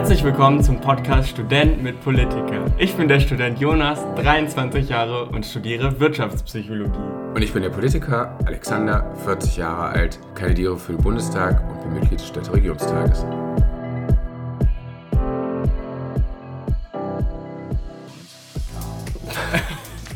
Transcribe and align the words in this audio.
Herzlich 0.00 0.24
willkommen 0.24 0.64
zum 0.64 0.80
Podcast 0.80 1.28
Student 1.28 1.82
mit 1.82 2.00
Politiker. 2.00 2.64
Ich 2.78 2.94
bin 2.94 3.06
der 3.06 3.20
Student 3.20 3.60
Jonas, 3.60 4.00
23 4.16 4.88
Jahre 4.88 5.26
und 5.26 5.44
studiere 5.44 6.00
Wirtschaftspsychologie. 6.00 6.98
Und 7.34 7.42
ich 7.42 7.52
bin 7.52 7.62
der 7.62 7.68
Politiker 7.68 8.38
Alexander, 8.46 9.14
40 9.26 9.58
Jahre 9.58 9.90
alt, 9.90 10.18
kandidiere 10.34 10.78
für 10.78 10.94
den 10.94 11.02
Bundestag 11.02 11.62
und 11.70 11.82
bin 11.82 11.92
Mitglied 12.00 12.18
des 12.18 12.28
Städteregierungstages. 12.28 13.26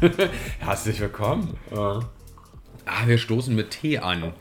Herzlich 0.61 0.99
willkommen. 0.99 1.59
Ah, 1.71 2.01
wir 3.05 3.19
stoßen 3.19 3.55
mit 3.55 3.73
Tee 3.73 3.99
an. 3.99 4.33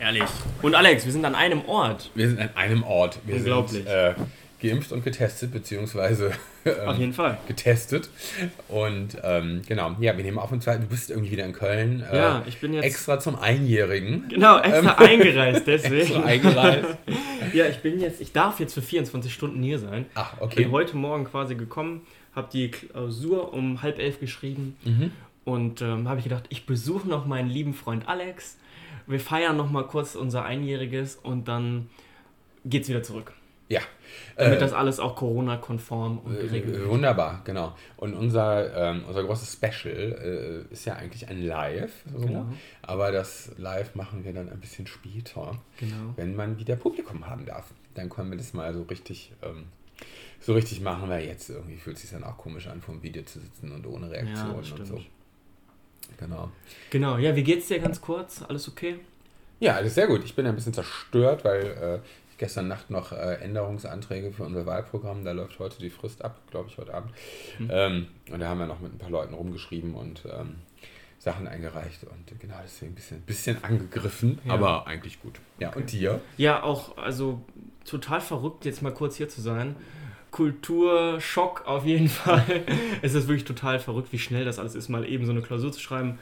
Ehrlich. 0.00 0.22
Und 0.62 0.74
Alex, 0.74 1.04
wir 1.04 1.12
sind 1.12 1.24
an 1.24 1.34
einem 1.34 1.62
Ort. 1.66 2.10
Wir 2.14 2.28
sind 2.28 2.40
an 2.40 2.50
einem 2.54 2.82
Ort. 2.82 3.18
Wir 3.26 3.36
Unglaublich. 3.36 3.84
sind 3.84 3.86
äh, 3.86 4.14
geimpft 4.62 4.92
und 4.92 5.04
getestet, 5.04 5.52
beziehungsweise 5.52 6.32
ähm, 6.64 6.74
Auf 6.88 6.96
jeden 6.98 7.12
Fall. 7.12 7.36
getestet. 7.46 8.08
Und 8.68 9.18
ähm, 9.22 9.60
genau, 9.66 9.96
ja, 10.00 10.16
wir 10.16 10.24
nehmen 10.24 10.38
auf 10.38 10.50
und 10.52 10.62
zwar, 10.62 10.78
du 10.78 10.86
bist 10.86 11.10
irgendwie 11.10 11.32
wieder 11.32 11.44
in 11.44 11.52
Köln. 11.52 12.02
Äh, 12.10 12.16
Ja, 12.16 12.42
ich 12.46 12.58
bin 12.60 12.72
jetzt- 12.72 12.84
Extra 12.84 13.18
zum 13.20 13.38
Einjährigen. 13.38 14.26
Genau, 14.28 14.58
extra 14.58 14.92
eingereist, 14.98 15.66
deswegen. 15.66 15.96
Extra 16.00 16.22
eingereist. 16.24 16.88
Ja, 17.54 17.66
ich 17.66 17.78
bin 17.78 17.98
jetzt, 18.00 18.20
ich 18.20 18.30
darf 18.32 18.60
jetzt 18.60 18.74
für 18.74 18.82
24 18.82 19.34
Stunden 19.34 19.60
hier 19.60 19.80
sein. 19.80 20.06
Ach, 20.14 20.34
Bin 20.34 20.42
okay. 20.46 20.68
heute 20.70 20.96
Morgen 20.96 21.24
quasi 21.24 21.56
gekommen, 21.56 22.02
habe 22.36 22.48
die 22.52 22.70
Klausur 22.70 23.52
um 23.52 23.82
halb 23.82 23.98
elf 23.98 24.20
geschrieben 24.20 24.76
Mhm. 24.84 25.10
und 25.44 25.82
ähm, 25.82 26.08
habe 26.08 26.18
ich 26.20 26.24
gedacht, 26.24 26.44
ich 26.50 26.64
besuche 26.64 27.08
noch 27.08 27.26
meinen 27.26 27.48
lieben 27.50 27.74
Freund 27.74 28.08
Alex. 28.08 28.56
Wir 29.06 29.20
feiern 29.20 29.56
noch 29.56 29.70
mal 29.70 29.86
kurz 29.86 30.14
unser 30.14 30.44
Einjähriges 30.44 31.16
und 31.16 31.48
dann 31.48 31.88
geht's 32.64 32.88
wieder 32.88 33.02
zurück. 33.02 33.32
Ja. 33.68 33.80
Damit 34.36 34.56
Äh, 34.56 34.60
das 34.60 34.72
alles 34.72 34.98
auch 34.98 35.14
Corona-konform 35.14 36.18
und 36.18 36.34
geregelt 36.34 36.74
Äh, 36.74 36.78
wird. 36.80 36.88
Wunderbar, 36.90 37.42
genau. 37.44 37.76
Und 37.96 38.14
unser, 38.14 38.74
ähm, 38.76 39.04
unser 39.06 39.22
großes 39.22 39.52
Special 39.52 40.66
äh, 40.68 40.72
ist 40.72 40.84
ja 40.86 40.94
eigentlich 40.94 41.28
ein 41.28 41.40
Live. 41.42 41.92
So. 42.16 42.26
Genau. 42.26 42.46
Aber 42.82 43.12
das 43.12 43.52
Live 43.58 43.94
machen 43.94 44.24
wir 44.24 44.32
dann 44.32 44.48
ein 44.50 44.58
bisschen 44.58 44.88
später, 44.88 45.56
Genau. 45.78 46.14
wenn 46.16 46.34
man 46.34 46.58
wieder 46.58 46.74
Publikum 46.74 47.28
haben 47.28 47.46
darf. 47.46 47.72
Dann 47.94 48.08
können 48.08 48.30
wir 48.30 48.38
das 48.38 48.54
mal 48.54 48.74
so 48.74 48.82
richtig, 48.82 49.32
ähm, 49.42 49.66
so 50.40 50.54
richtig 50.54 50.80
machen, 50.80 51.08
weil 51.08 51.24
jetzt 51.26 51.48
irgendwie 51.50 51.76
fühlt 51.76 51.94
es 51.96 52.02
sich 52.02 52.10
dann 52.10 52.24
auch 52.24 52.38
komisch 52.38 52.66
an, 52.66 52.80
vor 52.80 52.94
dem 52.94 53.02
Video 53.04 53.22
zu 53.22 53.38
sitzen 53.38 53.70
und 53.70 53.86
ohne 53.86 54.10
Reaktion 54.10 54.48
Ja, 54.50 54.54
und 54.54 54.86
so. 54.86 55.00
Genau. 56.18 56.50
Genau, 56.90 57.16
ja, 57.18 57.34
wie 57.36 57.42
geht's 57.42 57.68
dir 57.68 57.78
ganz 57.78 58.00
kurz? 58.00 58.42
Alles 58.42 58.68
okay? 58.68 58.98
Ja, 59.60 59.74
alles 59.76 59.94
sehr 59.94 60.06
gut. 60.06 60.24
Ich 60.24 60.34
bin 60.34 60.46
ein 60.46 60.54
bisschen 60.54 60.72
zerstört, 60.74 61.44
weil 61.44 61.62
äh, 61.66 61.98
ich 62.30 62.38
gestern 62.38 62.68
Nacht 62.68 62.90
noch 62.90 63.12
äh, 63.12 63.34
Änderungsanträge 63.42 64.32
für 64.32 64.44
unser 64.44 64.64
Wahlprogramm, 64.66 65.24
da 65.24 65.32
läuft 65.32 65.58
heute 65.58 65.78
die 65.78 65.90
Frist 65.90 66.24
ab, 66.24 66.40
glaube 66.50 66.68
ich, 66.70 66.78
heute 66.78 66.94
Abend. 66.94 67.12
Ähm, 67.68 68.06
und 68.30 68.40
da 68.40 68.48
haben 68.48 68.58
wir 68.58 68.66
noch 68.66 68.80
mit 68.80 68.94
ein 68.94 68.98
paar 68.98 69.10
Leuten 69.10 69.34
rumgeschrieben 69.34 69.94
und 69.94 70.22
ähm, 70.24 70.56
Sachen 71.18 71.46
eingereicht 71.46 72.04
und 72.04 72.40
genau 72.40 72.54
deswegen 72.64 72.92
ein 72.92 72.94
bisschen, 72.94 73.20
bisschen 73.22 73.62
angegriffen, 73.62 74.38
Ja. 74.46 74.54
aber 74.54 74.86
eigentlich 74.86 75.20
gut. 75.20 75.38
Ja, 75.58 75.70
und 75.74 75.92
dir? 75.92 76.20
Ja, 76.38 76.62
auch, 76.62 76.96
also 76.96 77.42
total 77.84 78.22
verrückt, 78.22 78.64
jetzt 78.64 78.80
mal 78.80 78.94
kurz 78.94 79.16
hier 79.16 79.28
zu 79.28 79.42
sein. 79.42 79.76
Kulturschock 80.30 81.62
auf 81.66 81.84
jeden 81.86 82.08
Fall. 82.20 82.44
es 83.02 83.14
ist 83.14 83.28
wirklich 83.28 83.44
total 83.44 83.78
verrückt, 83.78 84.12
wie 84.12 84.18
schnell 84.18 84.44
das 84.44 84.58
alles 84.58 84.74
ist, 84.74 84.88
mal 84.88 85.06
eben 85.08 85.24
so 85.26 85.32
eine 85.32 85.42
Klausur 85.42 85.72
zu 85.72 85.80
schreiben. 85.80 86.18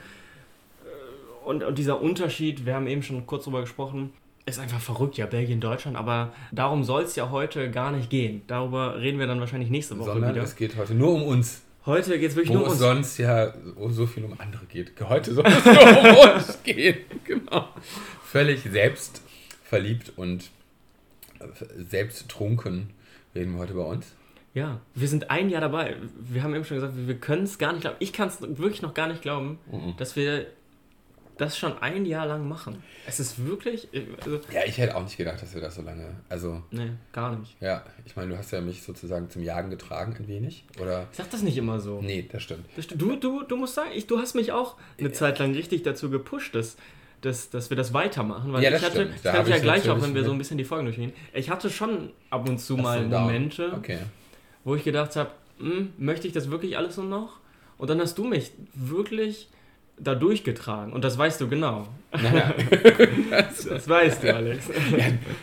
Äh, 0.85 1.49
Und, 1.49 1.63
und 1.65 1.79
dieser 1.79 2.01
Unterschied, 2.01 2.67
wir 2.67 2.75
haben 2.75 2.87
eben 2.87 3.03
schon 3.03 3.27
kurz 3.27 3.45
drüber 3.45 3.61
gesprochen, 3.63 4.13
ist 4.47 4.59
einfach 4.59 4.81
verrückt, 4.81 5.19
ja, 5.19 5.27
Belgien, 5.27 5.61
Deutschland, 5.61 5.97
aber 5.97 6.33
darum 6.53 6.83
soll 6.83 7.03
es 7.03 7.15
ja 7.17 7.31
heute 7.31 7.71
gar 7.71 7.91
nicht 7.93 8.09
gehen. 8.09 8.41
Darüber 8.47 8.99
reden 8.99 9.19
wir 9.19 9.27
dann 9.27 9.41
wahrscheinlich 9.41 9.69
nächste 9.69 9.99
Woche 9.99 10.13
Sondern 10.13 10.35
wieder. 10.35 10.43
es 10.43 10.57
geht 10.57 10.77
heute 10.77 10.95
nur 10.95 11.13
um 11.13 11.23
uns. 11.25 11.61
Heute 11.85 12.19
geht 12.19 12.31
es 12.31 12.37
wirklich 12.37 12.51
Wo 12.51 12.55
nur 12.61 12.65
um 12.65 12.71
uns. 12.71 12.79
sonst 12.79 13.19
ja 13.19 13.53
so, 13.77 13.91
so 13.91 14.07
viel 14.07 14.25
um 14.25 14.35
andere 14.39 14.65
geht. 14.67 14.93
Heute 15.07 15.35
soll 15.35 15.45
es 15.47 15.65
nur 15.65 16.01
um 16.01 16.35
uns 16.35 16.63
gehen. 16.63 16.97
Genau. 17.25 17.69
Völlig 18.25 18.63
selbstverliebt 18.63 20.13
und 20.17 20.51
selbsttrunken 21.77 22.91
reden 23.39 23.53
wir 23.55 23.61
heute 23.61 23.75
bei 23.75 23.85
uns. 23.85 24.15
Ja, 24.55 24.81
wir 24.95 25.09
sind 25.09 25.31
ein 25.31 25.51
Jahr 25.51 25.61
dabei. 25.61 25.97
Wir 26.19 26.43
haben 26.43 26.55
eben 26.55 26.65
schon 26.65 26.77
gesagt, 26.79 26.95
wir 26.97 27.15
können 27.17 27.45
es 27.45 27.59
gar 27.59 27.73
nicht 27.73 27.83
glauben. 27.83 27.97
Ich 28.01 28.13
kann 28.13 28.29
es 28.29 28.41
wirklich 28.41 28.83
noch 28.83 28.95
gar 28.95 29.07
nicht 29.09 29.23
glauben, 29.23 29.59
Mhm. 29.71 29.95
dass 29.99 30.17
wir 30.17 30.47
das 31.37 31.57
schon 31.57 31.79
ein 31.81 32.05
Jahr 32.05 32.27
lang 32.27 32.49
machen. 32.49 32.83
Es 33.07 33.21
ist 33.21 33.47
wirklich. 33.47 33.87
Also, 34.21 34.41
Ja, 34.53 34.63
ich 34.67 34.77
hätte 34.79 34.97
auch 34.97 35.05
nicht 35.05 35.17
gedacht, 35.17 35.41
dass 35.41 35.55
wir 35.55 35.61
das 35.61 35.77
so 35.77 35.83
lange. 35.83 36.17
Also, 36.29 36.63
nee, 36.73 36.91
gar 37.13 37.37
nicht. 37.37 37.57
ja, 37.61 37.85
ich 38.05 38.17
meine, 38.17 38.31
du 38.33 38.39
hast 38.39 38.51
ja 38.51 38.61
mich 38.61 38.83
sozusagen 38.83 39.31
zum 39.31 39.45
Jagen 39.45 39.71
getragen, 39.71 40.17
ein 40.19 40.27
wenig. 40.27 40.65
Oder? 40.81 41.07
Ich 41.13 41.19
sag 41.19 41.31
das 41.31 41.43
nicht 41.43 41.57
immer 41.57 41.79
so. 41.79 42.01
Nee, 42.03 42.29
das 42.33 42.43
stimmt. 42.43 42.65
Das 42.75 42.87
st- 42.89 42.97
Du, 42.97 43.15
du, 43.15 43.45
du 43.45 43.57
musst 43.57 43.75
sagen, 43.77 43.91
ich, 43.95 44.09
du 44.09 44.19
hast 44.19 44.35
mich 44.35 44.51
auch 44.51 44.77
eine 44.99 45.13
Zeit 45.13 45.39
lang 45.39 45.53
richtig 45.53 45.85
dazu 45.85 46.11
gepusht, 46.11 46.57
dass, 46.57 46.77
dass, 47.21 47.51
dass 47.51 47.71
wir 47.71 47.77
das 47.77 47.93
weitermachen. 47.93 48.53
Weil 48.53 48.63
Ja, 48.63 48.71
das 48.71 48.81
ich 48.83 48.87
hatte, 48.89 49.07
das 49.23 49.43
ich 49.43 49.49
ja 49.49 49.57
ich 49.57 49.63
gleich 49.63 49.89
auch, 49.91 50.01
wenn 50.01 50.15
wir 50.15 50.25
so 50.25 50.33
ein 50.33 50.39
bisschen 50.39 50.59
die 50.59 50.65
Folgen 50.65 50.85
durchgehen. 50.87 51.13
Ich 51.33 51.51
hatte 51.51 51.71
schon 51.71 52.11
ab 52.31 52.49
und 52.49 52.59
zu 52.59 52.77
Ach 52.79 52.83
mal. 52.83 53.03
Momente, 53.07 53.73
Okay. 53.77 53.99
wo 54.65 54.75
ich 54.75 54.85
gedacht 54.85 55.17
habe, 55.17 55.31
möchte 55.99 56.27
ich 56.27 56.33
das 56.33 56.51
wirklich 56.51 56.77
alles 56.77 56.95
so 56.97 57.03
noch? 57.03 57.39
Und 57.79 57.91
dann 57.91 58.01
hast 58.01 58.17
du 58.19 58.25
mich 58.25 58.53
wirklich 58.75 59.49
da 60.01 60.15
durchgetragen. 60.15 60.93
Und 60.93 61.03
das 61.03 61.19
weißt 61.19 61.41
du 61.41 61.49
genau. 61.49 61.89
Naja, 62.13 62.55
Das 63.69 63.89
weißt 63.89 64.23
du, 64.23 64.35
Alex. 64.35 64.69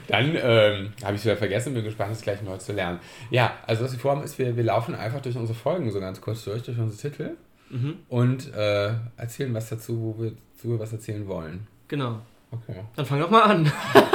dann 0.07 0.31
ähm, 0.35 0.93
habe 1.03 1.13
ich 1.13 1.19
es 1.19 1.25
wieder 1.25 1.35
vergessen, 1.37 1.73
bin 1.73 1.83
gespannt, 1.83 2.11
das 2.11 2.21
gleich 2.21 2.41
neu 2.41 2.57
zu 2.57 2.71
lernen. 2.73 2.99
Ja, 3.29 3.53
also 3.67 3.83
was 3.83 3.91
wir 3.91 3.99
vorhaben 3.99 4.23
ist, 4.23 4.39
wir, 4.39 4.55
wir 4.55 4.63
laufen 4.63 4.95
einfach 4.95 5.19
durch 5.21 5.35
unsere 5.35 5.57
Folgen 5.57 5.91
so 5.91 5.99
ganz 5.99 6.21
kurz 6.21 6.43
durch, 6.45 6.63
durch 6.63 6.77
unsere 6.77 7.09
Titel 7.11 7.31
Mhm, 7.75 7.97
und 8.07 8.53
äh, 8.53 8.93
erzählen 9.17 9.53
was 9.53 9.69
dazu, 9.69 9.99
wo 10.17 10.23
wir, 10.23 10.31
wir 10.63 10.79
was 10.79 10.93
erzählen 10.93 11.27
wollen. 11.27 11.67
genau. 11.87 12.21
Okay. 12.51 12.75
Dann 12.95 13.05
fang 13.05 13.19
doch 13.19 13.29
mal 13.29 13.41
an. 13.41 13.71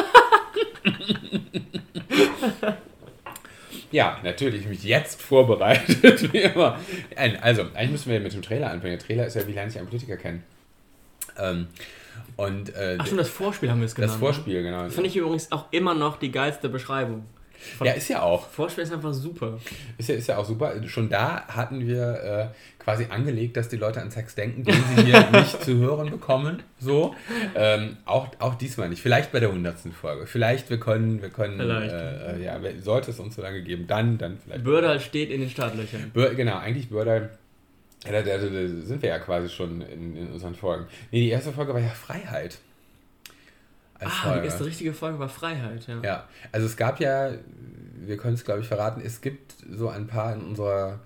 Ja, 3.92 4.18
natürlich 4.22 4.66
mich 4.66 4.84
jetzt 4.84 5.20
vorbereitet, 5.20 6.32
wie 6.32 6.38
immer. 6.38 6.78
Also, 7.40 7.62
eigentlich 7.74 7.90
müssen 7.90 8.12
wir 8.12 8.20
mit 8.20 8.32
dem 8.32 8.42
Trailer 8.42 8.70
anfangen. 8.70 8.92
Der 8.92 9.00
Trailer 9.00 9.26
ist 9.26 9.34
ja, 9.34 9.46
wie 9.46 9.52
lerne 9.52 9.70
ich 9.70 9.78
einen 9.78 9.88
Politiker 9.88 10.16
kennen. 10.16 10.44
Ähm, 11.36 11.66
und 12.36 12.74
äh, 12.74 12.96
Ach 13.00 13.06
schon, 13.06 13.18
das 13.18 13.28
Vorspiel 13.28 13.70
haben 13.70 13.80
wir 13.80 13.86
es 13.86 13.94
genannt. 13.94 14.12
das 14.12 14.20
Vorspiel, 14.20 14.62
genau. 14.62 14.84
Das 14.84 14.94
finde 14.94 15.08
ich 15.08 15.16
übrigens 15.16 15.50
auch 15.50 15.66
immer 15.72 15.94
noch 15.94 16.18
die 16.18 16.30
geilste 16.30 16.68
Beschreibung. 16.68 17.24
Von 17.78 17.86
Ja, 17.86 17.92
ist 17.92 18.08
ja 18.08 18.22
auch. 18.22 18.48
Vorspiel 18.48 18.84
ist 18.84 18.92
einfach 18.92 19.12
super. 19.12 19.58
Ist 19.98 20.08
ja, 20.08 20.14
ist 20.14 20.28
ja 20.28 20.38
auch 20.38 20.44
super. 20.44 20.72
Schon 20.86 21.08
da 21.08 21.46
hatten 21.46 21.86
wir 21.86 22.52
äh, 22.52 22.82
quasi 22.82 23.06
angelegt, 23.10 23.56
dass 23.56 23.68
die 23.68 23.76
Leute 23.76 24.00
an 24.00 24.10
Sex 24.10 24.34
denken, 24.34 24.64
den 24.64 24.74
sie 24.96 25.04
hier 25.04 25.30
nicht 25.32 25.62
zu 25.62 25.76
hören 25.76 26.10
bekommen. 26.10 26.62
So. 26.78 27.14
Ähm, 27.54 27.98
auch, 28.06 28.28
auch 28.38 28.54
diesmal 28.54 28.88
nicht. 28.88 29.02
Vielleicht 29.02 29.32
bei 29.32 29.40
der 29.40 29.52
hundertsten 29.52 29.92
Folge. 29.92 30.26
Vielleicht 30.26 30.70
wir 30.70 30.80
können, 30.80 31.22
wir 31.22 31.30
können, 31.30 31.60
äh, 31.60 32.36
äh, 32.36 32.42
ja, 32.42 32.58
sollte 32.80 33.10
es 33.10 33.20
uns 33.20 33.36
so 33.36 33.42
lange 33.42 33.62
geben, 33.62 33.86
dann, 33.86 34.18
dann 34.18 34.38
vielleicht. 34.38 34.64
Bördal 34.64 35.00
steht 35.00 35.30
in 35.30 35.40
den 35.40 35.50
Startlöchern. 35.50 36.10
Bör, 36.12 36.34
genau, 36.34 36.58
eigentlich 36.58 36.88
Börder, 36.88 37.30
ja, 38.04 38.12
da, 38.12 38.22
da, 38.22 38.38
da 38.38 38.48
sind 38.48 39.02
wir 39.02 39.10
ja 39.10 39.18
quasi 39.18 39.48
schon 39.48 39.82
in, 39.82 40.16
in 40.16 40.32
unseren 40.32 40.54
Folgen. 40.54 40.86
Nee, 41.10 41.20
die 41.20 41.28
erste 41.28 41.52
Folge 41.52 41.74
war 41.74 41.80
ja 41.80 41.88
Freiheit. 41.88 42.58
Als 44.00 44.10
Ah, 44.12 44.22
Folge. 44.24 44.40
die 44.40 44.46
erste 44.46 44.64
richtige 44.64 44.92
Folge 44.94 45.18
war 45.18 45.28
Freiheit, 45.28 45.86
ja. 45.86 46.00
Ja, 46.02 46.28
also 46.52 46.66
es 46.66 46.76
gab 46.76 47.00
ja, 47.00 47.30
wir 48.00 48.16
können 48.16 48.34
es 48.34 48.44
glaube 48.44 48.60
ich 48.60 48.66
verraten, 48.68 49.00
es 49.04 49.20
gibt 49.20 49.54
so 49.70 49.88
ein 49.88 50.06
paar 50.06 50.34
in 50.34 50.40
unserer 50.42 51.00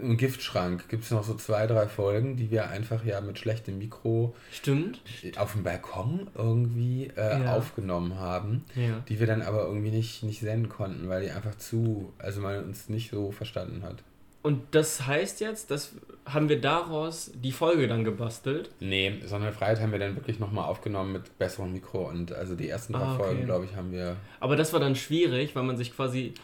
im 0.00 0.16
Giftschrank 0.16 0.88
gibt 0.88 1.02
es 1.04 1.10
noch 1.10 1.24
so 1.24 1.34
zwei, 1.34 1.66
drei 1.66 1.88
Folgen, 1.88 2.36
die 2.36 2.50
wir 2.52 2.70
einfach 2.70 3.04
ja 3.04 3.20
mit 3.20 3.38
schlechtem 3.40 3.78
Mikro 3.78 4.36
Stimmt. 4.52 5.00
auf 5.36 5.52
dem 5.52 5.64
Balkon 5.64 6.28
irgendwie 6.36 7.10
äh, 7.16 7.42
Ja. 7.42 7.54
aufgenommen 7.56 8.16
haben, 8.18 8.64
Ja. 8.76 9.02
die 9.08 9.18
wir 9.18 9.26
dann 9.26 9.42
aber 9.42 9.64
irgendwie 9.66 9.90
nicht, 9.90 10.22
nicht 10.22 10.40
senden 10.40 10.68
konnten, 10.68 11.08
weil 11.08 11.22
die 11.22 11.30
einfach 11.30 11.56
zu, 11.56 12.12
also 12.18 12.40
man 12.40 12.62
uns 12.64 12.88
nicht 12.88 13.10
so 13.10 13.32
verstanden 13.32 13.82
hat. 13.82 14.04
Und 14.42 14.62
das 14.70 15.06
heißt 15.06 15.40
jetzt, 15.40 15.70
dass 15.70 15.92
haben 16.26 16.48
wir 16.48 16.60
daraus 16.60 17.30
die 17.34 17.50
Folge 17.50 17.88
dann 17.88 18.04
gebastelt. 18.04 18.70
Nee, 18.78 19.14
sondern 19.26 19.52
Freiheit 19.52 19.80
haben 19.80 19.90
wir 19.92 19.98
dann 19.98 20.14
wirklich 20.16 20.38
nochmal 20.38 20.64
aufgenommen 20.66 21.12
mit 21.12 21.38
besserem 21.38 21.72
Mikro 21.72 22.08
und 22.08 22.32
also 22.32 22.54
die 22.54 22.68
ersten 22.68 22.92
drei 22.92 23.00
Ah, 23.02 23.14
okay. 23.14 23.24
Folgen, 23.24 23.44
glaube 23.46 23.64
ich, 23.64 23.74
haben 23.76 23.90
wir. 23.90 24.16
Aber 24.38 24.54
das 24.56 24.72
war 24.72 24.80
dann 24.80 24.94
schwierig, 24.96 25.56
weil 25.56 25.64
man 25.64 25.76
sich 25.76 25.94
quasi, 25.94 26.34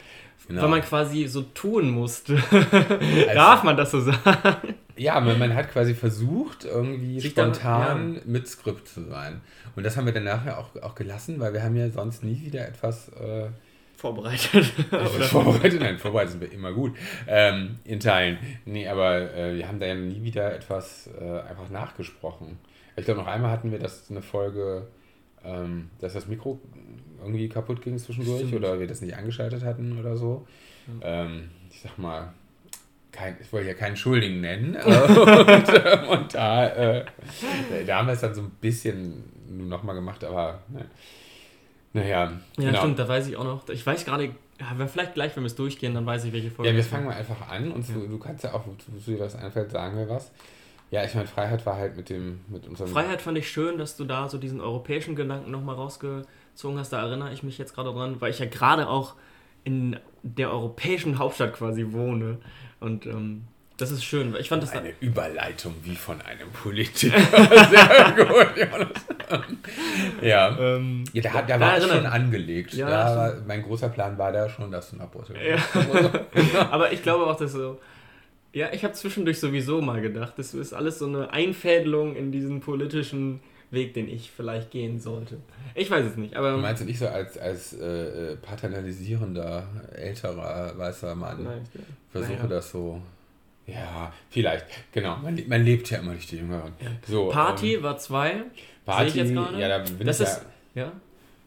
Genau. 0.48 0.62
weil 0.62 0.68
man 0.68 0.80
quasi 0.82 1.26
so 1.26 1.42
tun 1.42 1.90
musste. 1.90 2.36
Darf 3.34 3.62
man 3.62 3.76
das 3.76 3.90
so 3.92 4.00
sagen? 4.00 4.74
Ja, 4.96 5.20
man, 5.20 5.38
man 5.38 5.54
hat 5.54 5.70
quasi 5.70 5.94
versucht, 5.94 6.64
irgendwie 6.64 7.20
Sich 7.20 7.34
dann- 7.34 7.54
spontan 7.54 8.20
mit 8.24 8.48
Skript 8.48 8.88
zu 8.88 9.04
sein. 9.04 9.40
Und 9.76 9.84
das 9.84 9.96
haben 9.96 10.06
wir 10.06 10.12
dann 10.12 10.24
nachher 10.24 10.58
auch, 10.58 10.74
auch 10.82 10.94
gelassen, 10.94 11.38
weil 11.38 11.52
wir 11.52 11.62
haben 11.62 11.76
ja 11.76 11.90
sonst 11.90 12.24
nie 12.24 12.40
wieder 12.44 12.66
etwas 12.66 13.08
äh, 13.10 13.48
Vorbereitet. 13.96 14.72
Oder? 14.92 15.06
vorbereitet. 15.06 15.80
Nein, 15.80 15.98
vorbereitet 15.98 16.32
sind 16.32 16.40
wir 16.42 16.52
immer 16.52 16.72
gut 16.72 16.96
ähm, 17.26 17.78
in 17.84 17.98
Teilen. 17.98 18.38
Nee, 18.64 18.86
aber 18.86 19.34
äh, 19.34 19.56
wir 19.56 19.66
haben 19.66 19.80
da 19.80 19.86
ja 19.86 19.94
nie 19.94 20.22
wieder 20.22 20.54
etwas 20.54 21.10
äh, 21.18 21.40
einfach 21.40 21.70
nachgesprochen. 21.70 22.58
Ich 22.96 23.04
glaube, 23.04 23.20
noch 23.20 23.26
einmal 23.26 23.50
hatten 23.50 23.72
wir 23.72 23.78
das 23.78 24.10
eine 24.10 24.22
Folge 24.22 24.86
ähm, 25.46 25.90
dass 26.00 26.14
das 26.14 26.26
Mikro 26.26 26.60
irgendwie 27.20 27.48
kaputt 27.48 27.82
ging 27.82 27.98
zwischendurch 27.98 28.48
Stimmt. 28.48 28.54
oder 28.56 28.78
wir 28.80 28.86
das 28.86 29.00
nicht 29.00 29.16
angeschaltet 29.16 29.64
hatten 29.64 29.98
oder 29.98 30.16
so. 30.16 30.46
Ja. 31.00 31.24
Ähm, 31.24 31.50
ich 31.70 31.80
sag 31.80 31.98
mal, 31.98 32.32
kein, 33.12 33.36
ich 33.40 33.52
wollte 33.52 33.68
ja 33.68 33.74
keinen 33.74 33.96
Schuldigen 33.96 34.40
nennen. 34.40 34.76
und, 34.76 35.68
äh, 35.68 36.06
und 36.08 36.34
da, 36.34 36.66
äh, 36.68 37.04
da 37.86 37.98
haben 37.98 38.06
wir 38.06 38.14
es 38.14 38.20
dann 38.20 38.34
so 38.34 38.42
ein 38.42 38.50
bisschen 38.60 39.24
nochmal 39.68 39.94
gemacht, 39.94 40.24
aber 40.24 40.62
ne. 40.68 40.84
Naja. 41.92 42.32
Ja, 42.58 42.74
stimmt, 42.74 42.98
da 42.98 43.08
weiß 43.08 43.28
ich 43.28 43.36
auch 43.36 43.44
noch. 43.44 43.68
Ich 43.68 43.86
weiß 43.86 44.04
gerade, 44.04 44.34
ja, 44.58 44.86
vielleicht 44.86 45.14
gleich, 45.14 45.36
wenn 45.36 45.42
wir 45.42 45.48
es 45.48 45.54
durchgehen, 45.54 45.94
dann 45.94 46.06
weiß 46.06 46.24
ich, 46.24 46.32
welche 46.32 46.50
Folge. 46.50 46.70
Ja, 46.70 46.76
wir 46.76 46.84
fangen 46.84 47.06
mal 47.06 47.14
einfach 47.14 47.48
an 47.48 47.72
und 47.72 47.88
du, 47.88 48.06
du 48.06 48.18
kannst 48.18 48.44
ja 48.44 48.54
auch, 48.54 48.64
wozu 48.66 49.10
dir 49.10 49.20
was 49.20 49.34
einfällt, 49.36 49.70
sagen 49.70 49.96
wir 49.96 50.08
was. 50.08 50.30
Ja, 50.90 51.04
ich 51.04 51.14
meine, 51.14 51.26
Freiheit 51.26 51.66
war 51.66 51.76
halt 51.76 51.96
mit 51.96 52.08
dem, 52.08 52.40
mit 52.48 52.66
unserem. 52.66 52.90
Freiheit 52.90 53.20
fand 53.20 53.36
ich 53.38 53.50
schön, 53.50 53.76
dass 53.76 53.96
du 53.96 54.04
da 54.04 54.28
so 54.28 54.38
diesen 54.38 54.60
europäischen 54.60 55.16
Gedanken 55.16 55.50
nochmal 55.50 55.74
rausgezogen 55.74 56.78
hast. 56.78 56.92
Da 56.92 57.00
erinnere 57.00 57.32
ich 57.32 57.42
mich 57.42 57.58
jetzt 57.58 57.74
gerade 57.74 57.92
dran, 57.92 58.20
weil 58.20 58.30
ich 58.30 58.38
ja 58.38 58.46
gerade 58.46 58.88
auch 58.88 59.14
in 59.64 59.98
der 60.22 60.52
europäischen 60.52 61.18
Hauptstadt 61.18 61.54
quasi 61.54 61.86
wohne. 61.90 62.38
Und 62.78 63.04
ähm, 63.06 63.44
das 63.76 63.90
ist 63.90 64.04
schön. 64.04 64.32
weil 64.32 64.40
Ich 64.40 64.48
fand 64.48 64.62
das 64.62 64.70
da, 64.72 64.78
Eine 64.80 64.92
Überleitung 65.00 65.74
wie 65.82 65.96
von 65.96 66.20
einem 66.22 66.50
Politiker. 66.50 67.18
Sehr 67.70 68.14
gut, 68.24 68.56
Jonas. 68.56 68.88
ja. 70.22 70.56
ähm, 70.58 71.04
Ja, 71.12 71.22
da, 71.22 71.32
hat- 71.32 71.50
Da 71.50 71.60
war 71.60 71.76
es 71.76 71.86
schon 71.86 72.06
angelegt. 72.06 72.72
Ja, 72.74 72.88
da 72.88 73.16
war, 73.16 73.34
mein 73.46 73.62
großer 73.62 73.88
Plan 73.88 74.16
war 74.18 74.32
da 74.32 74.48
schon, 74.48 74.70
dass 74.70 74.90
du 74.90 74.96
nach 74.96 75.10
Brüssel 75.10 75.36
Ja. 75.36 75.56
Aber 76.70 76.92
ich 76.92 77.02
glaube 77.02 77.26
auch, 77.26 77.36
dass 77.36 77.52
so. 77.52 77.78
Ja, 78.52 78.68
ich 78.72 78.84
habe 78.84 78.94
zwischendurch 78.94 79.38
sowieso 79.38 79.82
mal 79.82 80.00
gedacht, 80.00 80.34
das 80.38 80.54
ist 80.54 80.72
alles 80.72 80.98
so 80.98 81.06
eine 81.06 81.30
Einfädelung 81.30 82.16
in 82.16 82.32
diesen 82.32 82.60
politischen 82.60 83.40
Weg, 83.70 83.92
den 83.92 84.08
ich 84.08 84.30
vielleicht 84.34 84.70
gehen 84.70 84.98
sollte. 84.98 85.36
Ich 85.74 85.90
weiß 85.90 86.06
es 86.06 86.16
nicht, 86.16 86.36
aber. 86.36 86.52
Du 86.52 86.58
meinst 86.58 86.80
du 86.80 86.86
nicht 86.86 86.98
so 86.98 87.06
als, 87.08 87.36
als 87.36 87.74
äh, 87.74 87.84
äh, 88.32 88.36
paternalisierender, 88.36 89.66
älterer, 89.94 90.72
weißer 90.78 91.14
Mann? 91.14 91.44
Nein, 91.44 91.64
ich- 91.74 91.80
Versuche 92.12 92.32
naja. 92.38 92.46
das 92.46 92.70
so. 92.70 93.02
Ja, 93.66 94.12
vielleicht. 94.30 94.66
Genau, 94.92 95.16
man, 95.16 95.40
man 95.48 95.64
lebt 95.64 95.90
ja 95.90 95.98
immer 95.98 96.12
durch 96.12 96.26
die 96.28 96.36
Jüngeren. 96.36 96.72
So, 97.06 97.28
Party 97.30 97.74
ähm, 97.74 97.82
war 97.82 97.98
zwei. 97.98 98.44
Party, 98.84 99.18
ja, 99.20 99.68
da 99.68 99.78
bin, 99.78 100.06
Das 100.06 100.20
ich 100.20 100.26
ist- 100.28 100.46
ja, 100.74 100.84
Ja, 100.84 100.92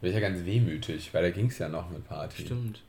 bin 0.01 0.10
ich 0.10 0.16
ja 0.16 0.19
ganz 0.21 0.45
wehmütig, 0.45 1.13
weil 1.13 1.24
da 1.24 1.30
ging 1.30 1.48
es 1.48 1.57
ja 1.60 1.69
noch 1.69 1.89
mit 1.89 2.06
Party. 2.07 2.44
stimmt. 2.44 2.81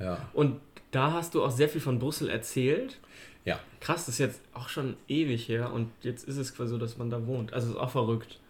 Ja. 0.00 0.18
Und 0.32 0.60
da 0.90 1.12
hast 1.12 1.34
du 1.34 1.44
auch 1.44 1.50
sehr 1.52 1.68
viel 1.68 1.80
von 1.80 1.98
Brüssel 2.00 2.28
erzählt. 2.28 2.98
Ja. 3.44 3.60
Krass, 3.80 4.06
das 4.06 4.14
ist 4.14 4.18
jetzt 4.18 4.40
auch 4.54 4.68
schon 4.68 4.96
ewig 5.06 5.48
her 5.48 5.72
und 5.72 5.90
jetzt 6.02 6.26
ist 6.26 6.36
es 6.38 6.54
quasi 6.56 6.70
so, 6.70 6.78
dass 6.78 6.96
man 6.98 7.10
da 7.10 7.24
wohnt. 7.26 7.52
Also 7.52 7.70
ist 7.70 7.76
auch 7.76 7.90
verrückt. 7.90 8.40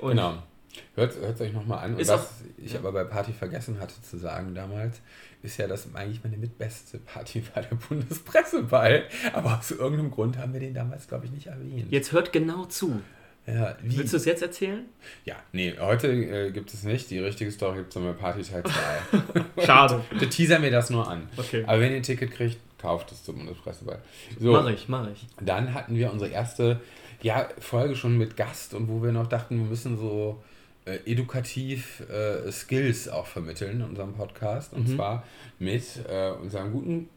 Und 0.00 0.10
Genau. 0.10 0.42
Hört 0.94 1.14
es 1.16 1.40
euch 1.40 1.52
nochmal 1.52 1.84
an. 1.84 1.94
Und 1.94 2.00
Ist 2.00 2.08
was 2.08 2.20
auch- 2.20 2.30
ich 2.58 2.72
ja. 2.72 2.78
aber 2.78 2.92
bei 2.92 3.04
Party 3.04 3.32
vergessen 3.32 3.80
hatte 3.80 3.94
zu 4.02 4.18
sagen 4.18 4.54
damals, 4.54 5.00
ist 5.42 5.56
ja, 5.58 5.66
dass 5.66 5.92
eigentlich 5.94 6.22
meine 6.22 6.36
mitbeste 6.36 6.98
Party 6.98 7.42
war 7.54 7.62
der 7.62 7.76
Bundespresseball. 7.76 9.04
Aber 9.32 9.58
aus 9.58 9.70
irgendeinem 9.70 10.10
Grund 10.10 10.38
haben 10.38 10.52
wir 10.52 10.60
den 10.60 10.74
damals, 10.74 11.08
glaube 11.08 11.26
ich, 11.26 11.32
nicht 11.32 11.46
erwähnt. 11.46 11.90
Jetzt 11.90 12.12
hört 12.12 12.32
genau 12.32 12.64
zu. 12.66 13.00
Ja? 13.46 13.74
Willst 13.82 14.12
du 14.12 14.16
es 14.18 14.26
jetzt 14.26 14.42
erzählen? 14.42 14.84
ja, 15.24 15.34
nee, 15.52 15.74
heute 15.80 16.08
äh, 16.08 16.50
gibt 16.52 16.72
es 16.72 16.84
nicht. 16.84 17.10
Die 17.10 17.18
richtige 17.18 17.50
Story 17.50 17.78
gibt 17.78 17.88
es 17.88 17.94
dann 17.94 18.04
bei 18.04 18.12
Party 18.12 18.42
Teil 18.42 18.62
2. 19.56 19.64
Schade. 19.64 20.04
Bitte 20.10 20.28
teaser 20.28 20.58
mir 20.58 20.70
das 20.70 20.90
nur 20.90 21.08
an. 21.08 21.28
Okay. 21.36 21.64
Aber 21.66 21.80
wenn 21.80 21.90
ihr 21.90 21.96
ein 21.96 22.02
Ticket 22.02 22.30
kriegt, 22.32 22.58
kauft 22.78 23.10
es 23.12 23.24
zum 23.24 23.36
Bundespresseball. 23.38 23.98
So, 24.38 24.52
Mach 24.52 24.68
ich, 24.68 24.88
mach 24.88 25.08
ich. 25.10 25.26
dann 25.40 25.74
hatten 25.74 25.96
wir 25.96 26.12
unsere 26.12 26.30
erste 26.30 26.80
ja, 27.22 27.48
Folge 27.58 27.96
schon 27.96 28.16
mit 28.18 28.36
Gast 28.36 28.72
und 28.74 28.88
wo 28.88 29.02
wir 29.02 29.10
noch 29.12 29.26
dachten, 29.26 29.58
wir 29.58 29.66
müssen 29.66 29.98
so 29.98 30.42
äh, 30.84 30.96
edukativ 31.10 32.00
äh, 32.08 32.50
Skills 32.50 33.08
auch 33.08 33.26
vermitteln 33.26 33.80
in 33.80 33.82
unserem 33.82 34.14
Podcast. 34.14 34.72
Und 34.72 34.88
Mhm. 34.88 34.96
zwar 34.96 35.24
mit 35.58 35.84
äh, 36.08 36.30
unserem 36.32 36.72
guten 36.72 37.08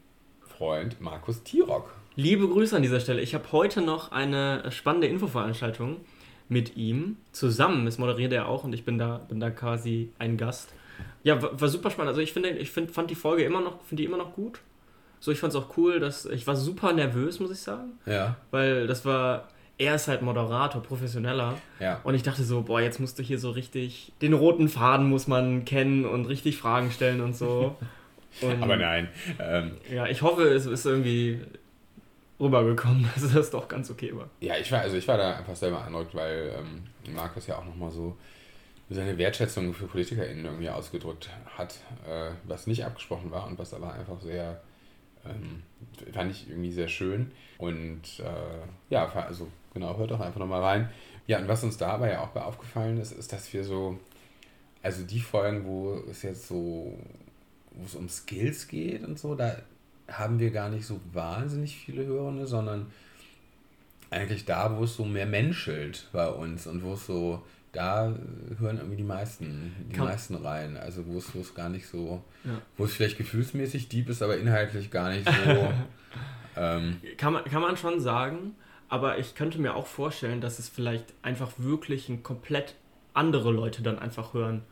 Freund 0.46 1.00
Markus 1.00 1.42
Tirock. 1.42 1.92
Liebe 2.16 2.46
Grüße 2.48 2.76
an 2.76 2.82
dieser 2.82 3.00
Stelle. 3.00 3.20
Ich 3.20 3.34
habe 3.34 3.50
heute 3.52 3.80
noch 3.80 4.12
eine 4.12 4.70
spannende 4.70 5.08
Infoveranstaltung 5.08 5.96
mit 6.48 6.76
ihm 6.76 7.16
zusammen. 7.32 7.84
Das 7.86 7.98
moderiert 7.98 8.32
er 8.32 8.48
auch 8.48 8.64
und 8.64 8.72
ich 8.72 8.84
bin 8.84 8.98
da, 8.98 9.18
bin 9.28 9.40
da 9.40 9.50
quasi 9.50 10.12
ein 10.18 10.36
Gast. 10.36 10.72
Ja, 11.24 11.42
war, 11.42 11.60
war 11.60 11.68
super 11.68 11.90
spannend. 11.90 12.10
Also 12.10 12.20
ich 12.20 12.32
finde, 12.32 12.50
ich 12.50 12.70
find, 12.70 12.90
fand 12.92 13.10
die 13.10 13.14
Folge 13.16 13.42
immer 13.44 13.60
noch, 13.60 13.82
finde 13.82 14.02
die 14.02 14.04
immer 14.06 14.18
noch 14.18 14.34
gut. 14.34 14.60
So, 15.18 15.32
ich 15.32 15.40
fand 15.40 15.54
es 15.54 15.58
auch 15.58 15.76
cool, 15.78 15.98
dass 16.00 16.26
ich 16.26 16.46
war 16.46 16.54
super 16.54 16.92
nervös, 16.92 17.40
muss 17.40 17.50
ich 17.50 17.60
sagen, 17.60 17.92
Ja, 18.06 18.36
weil 18.50 18.86
das 18.86 19.04
war, 19.06 19.48
er 19.78 19.96
ist 19.96 20.08
halt 20.08 20.22
Moderator, 20.22 20.82
professioneller. 20.82 21.58
ja. 21.80 22.00
Und 22.04 22.14
ich 22.14 22.22
dachte 22.22 22.44
so, 22.44 22.62
boah, 22.62 22.80
jetzt 22.80 23.00
musst 23.00 23.18
du 23.18 23.22
hier 23.22 23.38
so 23.38 23.50
richtig, 23.50 24.12
den 24.22 24.32
roten 24.32 24.68
Faden 24.68 25.08
muss 25.08 25.26
man 25.26 25.64
kennen 25.64 26.04
und 26.04 26.26
richtig 26.26 26.56
Fragen 26.56 26.90
stellen 26.90 27.20
und 27.20 27.36
so. 27.36 27.76
Und 28.40 28.60
Aber 28.64 28.76
nein. 28.76 29.08
Ähm, 29.38 29.76
Ja, 29.88 30.08
ich 30.08 30.20
hoffe, 30.22 30.42
es 30.42 30.66
ist 30.66 30.84
irgendwie 30.86 31.38
rübergekommen, 32.40 33.08
dass 33.14 33.32
das 33.32 33.50
doch 33.50 33.68
ganz 33.68 33.90
okay 33.92 34.12
war. 34.12 34.28
ja, 34.40 34.56
ich 34.56 34.72
war, 34.72 34.80
also 34.80 34.96
ich 34.96 35.06
war 35.06 35.16
da 35.16 35.36
einfach 35.36 35.54
sehr 35.54 35.70
beeindruckt, 35.70 36.16
weil 36.16 36.52
ähm, 36.58 37.14
Markus 37.14 37.46
ja 37.46 37.58
auch 37.58 37.64
nochmal 37.64 37.92
so 37.92 38.16
seine 38.90 39.16
Wertschätzung 39.18 39.72
für 39.72 39.86
PolitikerInnen 39.86 40.44
irgendwie 40.44 40.68
ausgedrückt 40.68 41.30
hat, 41.56 41.74
äh, 42.08 42.30
was 42.44 42.66
nicht 42.66 42.84
abgesprochen 42.84 43.30
war 43.30 43.46
und 43.46 43.58
was 43.58 43.72
aber 43.72 43.94
einfach 43.94 44.20
sehr, 44.20 44.60
ähm, 45.24 45.62
fand 46.12 46.32
ich 46.32 46.48
irgendwie 46.48 46.72
sehr 46.72 46.88
schön. 46.88 47.32
Und 47.58 48.02
äh, 48.18 48.66
ja, 48.90 49.10
also 49.12 49.48
genau, 49.74 49.96
hört 49.98 50.10
doch 50.10 50.20
einfach 50.20 50.40
nochmal 50.40 50.62
rein. 50.62 50.88
Ja, 51.26 51.38
und 51.38 51.48
was 51.48 51.62
uns 51.64 51.76
dabei 51.76 52.12
ja 52.12 52.20
auch 52.22 52.28
bei 52.28 52.42
aufgefallen 52.42 52.98
ist, 53.00 53.12
ist, 53.12 53.32
dass 53.32 53.52
wir 53.52 53.64
so, 53.64 53.98
also 54.82 55.02
die 55.04 55.20
Folgen, 55.20 55.64
wo 55.64 56.02
es 56.10 56.22
jetzt 56.22 56.48
so, 56.48 56.98
wo 57.72 57.84
es 57.84 57.94
um 57.94 58.08
Skills 58.08 58.68
geht 58.68 59.02
und 59.04 59.18
so, 59.18 59.34
da 59.34 59.56
haben 60.08 60.38
wir 60.38 60.50
gar 60.50 60.68
nicht 60.68 60.84
so 60.86 61.00
wahnsinnig 61.12 61.76
viele 61.76 62.04
Hörende, 62.06 62.46
sondern 62.46 62.86
eigentlich 64.10 64.44
da, 64.44 64.76
wo 64.76 64.84
es 64.84 64.96
so 64.96 65.04
mehr 65.04 65.26
menschelt 65.26 66.08
bei 66.12 66.28
uns 66.28 66.66
und 66.66 66.82
wo 66.84 66.92
es 66.92 67.06
so, 67.06 67.42
da 67.72 68.14
hören 68.60 68.76
irgendwie 68.76 68.96
die 68.98 69.02
meisten, 69.02 69.74
die 69.90 69.96
Kann- 69.96 70.04
meisten 70.06 70.34
rein. 70.36 70.76
Also 70.76 71.06
wo 71.06 71.18
es, 71.18 71.34
wo 71.34 71.40
es 71.40 71.54
gar 71.54 71.68
nicht 71.68 71.88
so, 71.88 72.22
Ja. 72.44 72.60
wo 72.76 72.84
es 72.84 72.92
vielleicht 72.92 73.16
gefühlsmäßig 73.18 73.88
deep 73.88 74.08
ist, 74.10 74.22
aber 74.22 74.36
inhaltlich 74.36 74.90
gar 74.90 75.10
nicht 75.10 75.26
so. 75.26 75.32
ähm, 76.56 77.00
Kann 77.16 77.32
man, 77.32 77.44
kann 77.44 77.62
man 77.62 77.76
schon 77.76 77.98
sagen, 77.98 78.54
aber 78.88 79.18
ich 79.18 79.34
könnte 79.34 79.60
mir 79.60 79.74
auch 79.74 79.86
vorstellen, 79.86 80.40
dass 80.40 80.58
es 80.58 80.68
vielleicht 80.68 81.12
einfach 81.22 81.50
wirklich 81.58 82.08
ein 82.08 82.22
komplett 82.22 82.74
andere 83.14 83.50
Leute 83.52 83.82
dann 83.82 83.98
einfach 83.98 84.34
hören. 84.34 84.62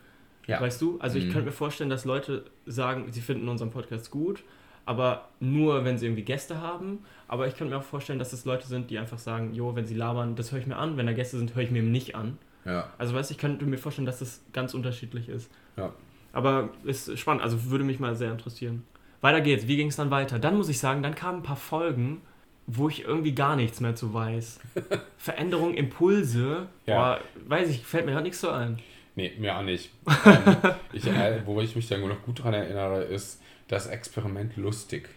ja. 0.48 0.60
Weißt 0.60 0.80
du? 0.82 0.98
Also 1.00 1.18
ich 1.18 1.26
Mhm. 1.26 1.30
könnte 1.32 1.46
mir 1.46 1.52
vorstellen, 1.52 1.88
dass 1.90 2.04
Leute 2.04 2.44
sagen, 2.66 3.06
sie 3.12 3.20
finden 3.20 3.48
unseren 3.48 3.70
Podcast 3.70 4.10
gut, 4.10 4.42
aber 4.84 5.28
nur, 5.38 5.84
wenn 5.84 5.96
sie 5.98 6.06
irgendwie 6.06 6.24
Gäste 6.24 6.60
haben. 6.60 7.04
Aber 7.28 7.46
ich 7.46 7.54
könnte 7.56 7.72
mir 7.72 7.78
auch 7.78 7.84
vorstellen, 7.84 8.18
dass 8.18 8.32
es 8.32 8.44
Leute 8.44 8.66
sind, 8.66 8.90
die 8.90 8.98
einfach 8.98 9.18
sagen, 9.18 9.54
jo, 9.54 9.76
wenn 9.76 9.86
sie 9.86 9.94
labern, 9.94 10.34
das 10.34 10.50
höre 10.50 10.58
ich 10.58 10.66
mir 10.66 10.76
an. 10.76 10.96
Wenn 10.96 11.06
da 11.06 11.12
Gäste 11.12 11.38
sind, 11.38 11.54
höre 11.54 11.62
ich 11.62 11.70
mir 11.70 11.78
eben 11.78 11.92
nicht 11.92 12.16
an. 12.16 12.38
ja. 12.64 12.90
Also 12.98 13.14
weißt 13.14 13.30
du, 13.30 13.34
ich 13.34 13.38
könnte 13.38 13.64
mir 13.66 13.78
vorstellen, 13.78 14.06
dass 14.06 14.18
das 14.18 14.42
ganz 14.52 14.74
unterschiedlich 14.74 15.28
ist. 15.28 15.48
Ja. 15.76 15.92
Aber 16.32 16.70
ist 16.84 17.16
spannend, 17.18 17.42
also 17.44 17.70
würde 17.70 17.84
mich 17.84 18.00
mal 18.00 18.16
sehr 18.16 18.32
interessieren. 18.32 18.82
Weiter 19.20 19.40
geht's, 19.42 19.68
wie 19.68 19.76
ging 19.76 19.86
es 19.88 19.96
dann 19.96 20.10
weiter? 20.10 20.40
Dann 20.40 20.56
muss 20.56 20.68
ich 20.68 20.80
sagen, 20.80 21.02
dann 21.04 21.14
kamen 21.14 21.38
ein 21.38 21.42
paar 21.44 21.54
Folgen, 21.56 22.20
wo 22.66 22.88
ich 22.88 23.04
irgendwie 23.04 23.34
gar 23.34 23.56
nichts 23.56 23.80
mehr 23.80 23.94
zu 23.94 24.14
weiß. 24.14 24.60
Veränderung, 25.18 25.74
Impulse, 25.74 26.66
Ja. 26.86 26.96
boah, 26.96 27.20
weiß 27.48 27.68
ich, 27.70 27.84
fällt 27.84 28.06
mir 28.06 28.12
gerade 28.12 28.24
nichts 28.24 28.40
so 28.40 28.50
ein. 28.50 28.78
Nee, 29.14 29.32
mir 29.38 29.56
auch 29.56 29.62
nicht. 29.62 29.90
ähm, 30.24 30.56
ich, 30.92 31.06
äh, 31.06 31.40
wo 31.44 31.60
ich 31.60 31.76
mich 31.76 31.88
dann 31.88 32.00
nur 32.00 32.08
noch 32.08 32.22
gut 32.22 32.38
daran 32.38 32.54
erinnere, 32.54 33.02
ist 33.02 33.40
das 33.68 33.86
Experiment 33.86 34.56
lustig. 34.56 35.08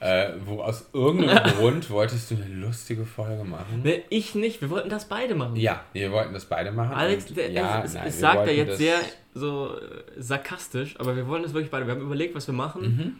Äh, 0.00 0.32
wo 0.46 0.60
aus 0.62 0.88
irgendeinem 0.92 1.52
Grund 1.56 1.90
wolltest 1.90 2.30
du 2.30 2.34
eine 2.36 2.46
lustige 2.46 3.04
Folge 3.04 3.44
machen. 3.44 3.82
Ne, 3.82 4.02
ich 4.08 4.34
nicht, 4.34 4.60
wir 4.62 4.70
wollten 4.70 4.88
das 4.88 5.06
beide 5.08 5.34
machen. 5.34 5.56
Ja, 5.56 5.84
nee, 5.94 6.00
wir 6.00 6.12
wollten 6.12 6.32
das 6.32 6.46
beide 6.46 6.72
machen. 6.72 6.94
Alex, 6.94 7.26
der, 7.26 7.50
ja, 7.50 7.82
es, 7.84 7.94
nein, 7.94 8.04
es 8.06 8.18
sagt 8.18 8.46
er 8.46 8.54
jetzt 8.54 8.78
sehr 8.78 8.96
so 9.34 9.76
äh, 9.78 10.20
sarkastisch, 10.20 10.98
aber 10.98 11.14
wir 11.14 11.26
wollen 11.28 11.42
das 11.42 11.52
wirklich 11.52 11.70
beide. 11.70 11.86
Wir 11.86 11.94
haben 11.94 12.00
überlegt, 12.02 12.34
was 12.34 12.46
wir 12.46 12.54
machen 12.54 12.82
Mhm. 12.82 13.16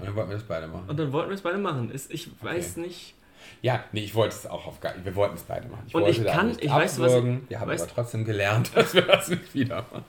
Und 0.00 0.06
dann 0.06 0.14
wollten 0.16 0.30
wir 0.30 0.36
das 0.36 0.46
beide 0.46 0.66
machen. 0.66 0.84
und 0.88 0.98
dann 0.98 1.12
wollten 1.12 1.30
wir 1.30 1.34
es 1.34 1.42
beide 1.42 1.58
machen. 1.58 1.92
Ich 2.08 2.30
weiß 2.42 2.76
nicht. 2.78 3.14
Ja, 3.62 3.84
nee, 3.92 4.02
ich 4.04 4.14
wollte 4.14 4.34
es 4.34 4.46
auch 4.46 4.66
auf 4.66 4.80
gar 4.80 4.92
Wir 5.04 5.14
wollten 5.14 5.34
es 5.34 5.42
beide 5.42 5.68
machen. 5.68 5.84
Ich 5.86 5.94
Und 5.94 6.02
wollte 6.02 6.18
ich 6.18 6.24
da 6.26 6.32
kann- 6.32 6.48
nicht 6.48 6.64
ich 6.64 6.70
weiß, 6.70 6.98
was 7.00 7.14
ich-. 7.14 7.24
Wir 7.48 7.60
haben 7.60 7.70
weißt- 7.70 7.82
aber 7.82 7.90
trotzdem 7.94 8.24
gelernt, 8.24 8.70
dass 8.74 8.94
wir 8.94 9.02
das 9.02 9.28
nicht 9.28 9.54
wieder 9.54 9.84
machen. 9.92 10.04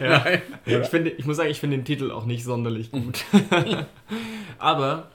Nein. 0.00 0.42
Ich, 0.64 0.86
finde, 0.88 1.10
ich 1.10 1.26
muss 1.26 1.36
sagen, 1.36 1.50
ich 1.50 1.60
finde 1.60 1.76
den 1.76 1.84
Titel 1.84 2.10
auch 2.10 2.24
nicht 2.24 2.42
sonderlich 2.44 2.90
gut. 2.90 3.24
Aber 4.58 5.10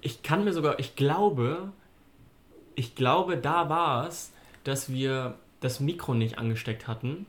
ich 0.00 0.22
kann 0.22 0.44
mir 0.44 0.52
sogar, 0.52 0.78
ich 0.78 0.94
glaube, 0.96 1.72
ich 2.74 2.94
glaube, 2.94 3.36
da 3.36 3.68
war 3.68 4.06
es, 4.06 4.32
dass 4.64 4.90
wir 4.92 5.34
das 5.60 5.80
Mikro 5.80 6.14
nicht 6.14 6.38
angesteckt 6.38 6.86
hatten. 6.86 7.26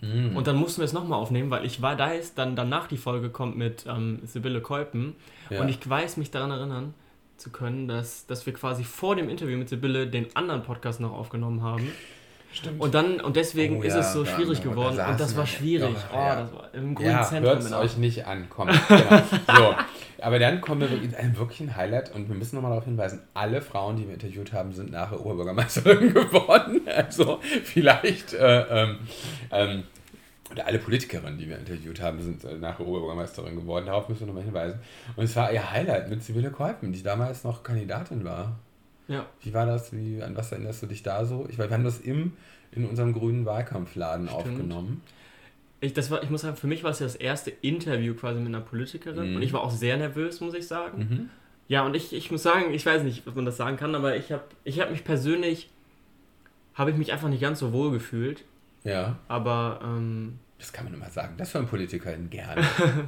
Mhm. 0.00 0.36
Und 0.36 0.46
dann 0.46 0.56
mussten 0.56 0.80
wir 0.80 0.84
es 0.84 0.92
nochmal 0.92 1.18
aufnehmen, 1.18 1.50
weil 1.50 1.64
ich 1.64 1.82
war 1.82 1.96
da 1.96 2.12
ist, 2.12 2.38
dann 2.38 2.56
danach 2.56 2.86
die 2.86 2.96
Folge 2.96 3.30
kommt 3.30 3.56
mit 3.56 3.84
ähm, 3.88 4.20
Sibylle 4.24 4.60
Kolpen. 4.60 5.16
Ja. 5.50 5.60
Und 5.60 5.68
ich 5.68 5.88
weiß 5.88 6.16
mich 6.16 6.30
daran 6.30 6.50
erinnern 6.50 6.94
zu 7.36 7.50
können, 7.50 7.88
dass, 7.88 8.26
dass 8.26 8.46
wir 8.46 8.52
quasi 8.52 8.84
vor 8.84 9.16
dem 9.16 9.28
Interview 9.28 9.56
mit 9.56 9.68
Sibylle 9.68 10.06
den 10.06 10.34
anderen 10.36 10.62
Podcast 10.62 11.00
noch 11.00 11.12
aufgenommen 11.12 11.62
haben. 11.62 11.92
Stimmt. 12.52 12.80
Und 12.80 12.94
dann, 12.94 13.20
und 13.20 13.36
deswegen 13.36 13.78
oh, 13.78 13.82
ist 13.82 13.94
es 13.94 14.12
so 14.12 14.24
schwierig 14.24 14.62
geworden. 14.62 14.96
Da 14.96 15.10
und 15.10 15.20
das 15.20 15.36
war 15.36 15.46
schwierig. 15.46 15.94
Oh, 16.12 16.16
ja. 16.16 16.40
das 16.40 16.52
war 16.52 16.74
im 16.74 16.94
grünen 16.94 17.10
ja, 17.10 17.22
Zentrum. 17.22 17.52
Hört 17.52 17.62
es 17.62 17.72
euch 17.72 17.96
nicht 17.98 18.26
an, 18.26 18.46
komm. 18.48 18.68
Genau. 18.88 19.22
so. 19.46 19.74
Aber 20.20 20.38
dann 20.38 20.60
kommen 20.60 20.80
wir 20.80 20.90
wirklich 20.90 21.12
in 21.12 21.16
einem 21.16 21.36
wirklichen 21.36 21.76
Highlight 21.76 22.12
und 22.14 22.28
wir 22.28 22.34
müssen 22.34 22.56
nochmal 22.56 22.72
darauf 22.72 22.84
hinweisen, 22.84 23.20
alle 23.34 23.60
Frauen, 23.62 23.96
die 23.96 24.06
wir 24.06 24.14
interviewt 24.14 24.52
haben, 24.52 24.72
sind 24.72 24.90
nachher 24.90 25.20
Oberbürgermeisterin 25.20 26.12
geworden. 26.14 26.80
Also 26.86 27.40
vielleicht, 27.64 28.34
äh, 28.34 28.60
ähm, 28.62 28.98
ähm, 29.52 29.84
oder 30.50 30.66
alle 30.66 30.78
Politikerinnen, 30.78 31.38
die 31.38 31.48
wir 31.48 31.58
interviewt 31.58 32.00
haben, 32.00 32.20
sind 32.20 32.42
äh, 32.44 32.56
nachher 32.56 32.86
Oberbürgermeisterin 32.86 33.54
geworden. 33.54 33.86
Darauf 33.86 34.08
müssen 34.08 34.20
wir 34.20 34.26
nochmal 34.28 34.44
hinweisen. 34.44 34.80
Und 35.14 35.24
es 35.24 35.36
war 35.36 35.52
ihr 35.52 35.70
Highlight 35.70 36.08
mit 36.08 36.24
Sibylle 36.24 36.50
Kolpen, 36.50 36.92
die 36.92 37.02
damals 37.02 37.44
noch 37.44 37.62
Kandidatin 37.62 38.24
war. 38.24 38.58
Ja. 39.08 39.26
Wie 39.42 39.52
war 39.54 39.66
das? 39.66 39.92
Wie, 39.92 40.22
an 40.22 40.36
was 40.36 40.52
erinnerst 40.52 40.82
du 40.82 40.86
dich 40.86 41.02
da 41.02 41.24
so? 41.24 41.46
Ich, 41.48 41.58
wir 41.58 41.68
haben 41.70 41.84
das 41.84 41.98
im, 41.98 42.32
in 42.70 42.86
unserem 42.86 43.12
grünen 43.12 43.46
Wahlkampfladen 43.46 44.28
Stimmt. 44.28 44.40
aufgenommen. 44.40 45.02
Ich, 45.80 45.94
das 45.94 46.10
war, 46.10 46.22
ich 46.22 46.30
muss 46.30 46.42
sagen, 46.42 46.56
für 46.56 46.66
mich 46.66 46.84
war 46.84 46.90
es 46.90 46.98
ja 46.98 47.06
das 47.06 47.16
erste 47.16 47.50
Interview 47.50 48.14
quasi 48.14 48.38
mit 48.40 48.48
einer 48.48 48.60
Politikerin 48.60 49.30
mhm. 49.30 49.36
und 49.36 49.42
ich 49.42 49.52
war 49.52 49.62
auch 49.62 49.70
sehr 49.70 49.96
nervös, 49.96 50.40
muss 50.40 50.54
ich 50.54 50.66
sagen. 50.66 50.98
Mhm. 50.98 51.30
Ja, 51.68 51.84
und 51.84 51.94
ich, 51.94 52.12
ich 52.12 52.30
muss 52.30 52.42
sagen, 52.42 52.72
ich 52.72 52.84
weiß 52.84 53.02
nicht, 53.02 53.26
ob 53.26 53.36
man 53.36 53.44
das 53.44 53.56
sagen 53.56 53.76
kann, 53.76 53.94
aber 53.94 54.16
ich 54.16 54.32
habe 54.32 54.42
ich 54.64 54.80
hab 54.80 54.90
mich 54.90 55.04
persönlich, 55.04 55.70
habe 56.74 56.90
ich 56.90 56.96
mich 56.96 57.12
einfach 57.12 57.28
nicht 57.28 57.42
ganz 57.42 57.60
so 57.60 57.72
wohl 57.72 57.92
gefühlt. 57.92 58.44
Ja. 58.84 59.18
Aber, 59.28 59.80
ähm, 59.84 60.38
Das 60.58 60.72
kann 60.72 60.86
man 60.86 60.94
immer 60.94 61.10
sagen, 61.10 61.34
das 61.36 61.54
hören 61.54 61.66
Politikerin 61.66 62.30
gerne. 62.30 62.64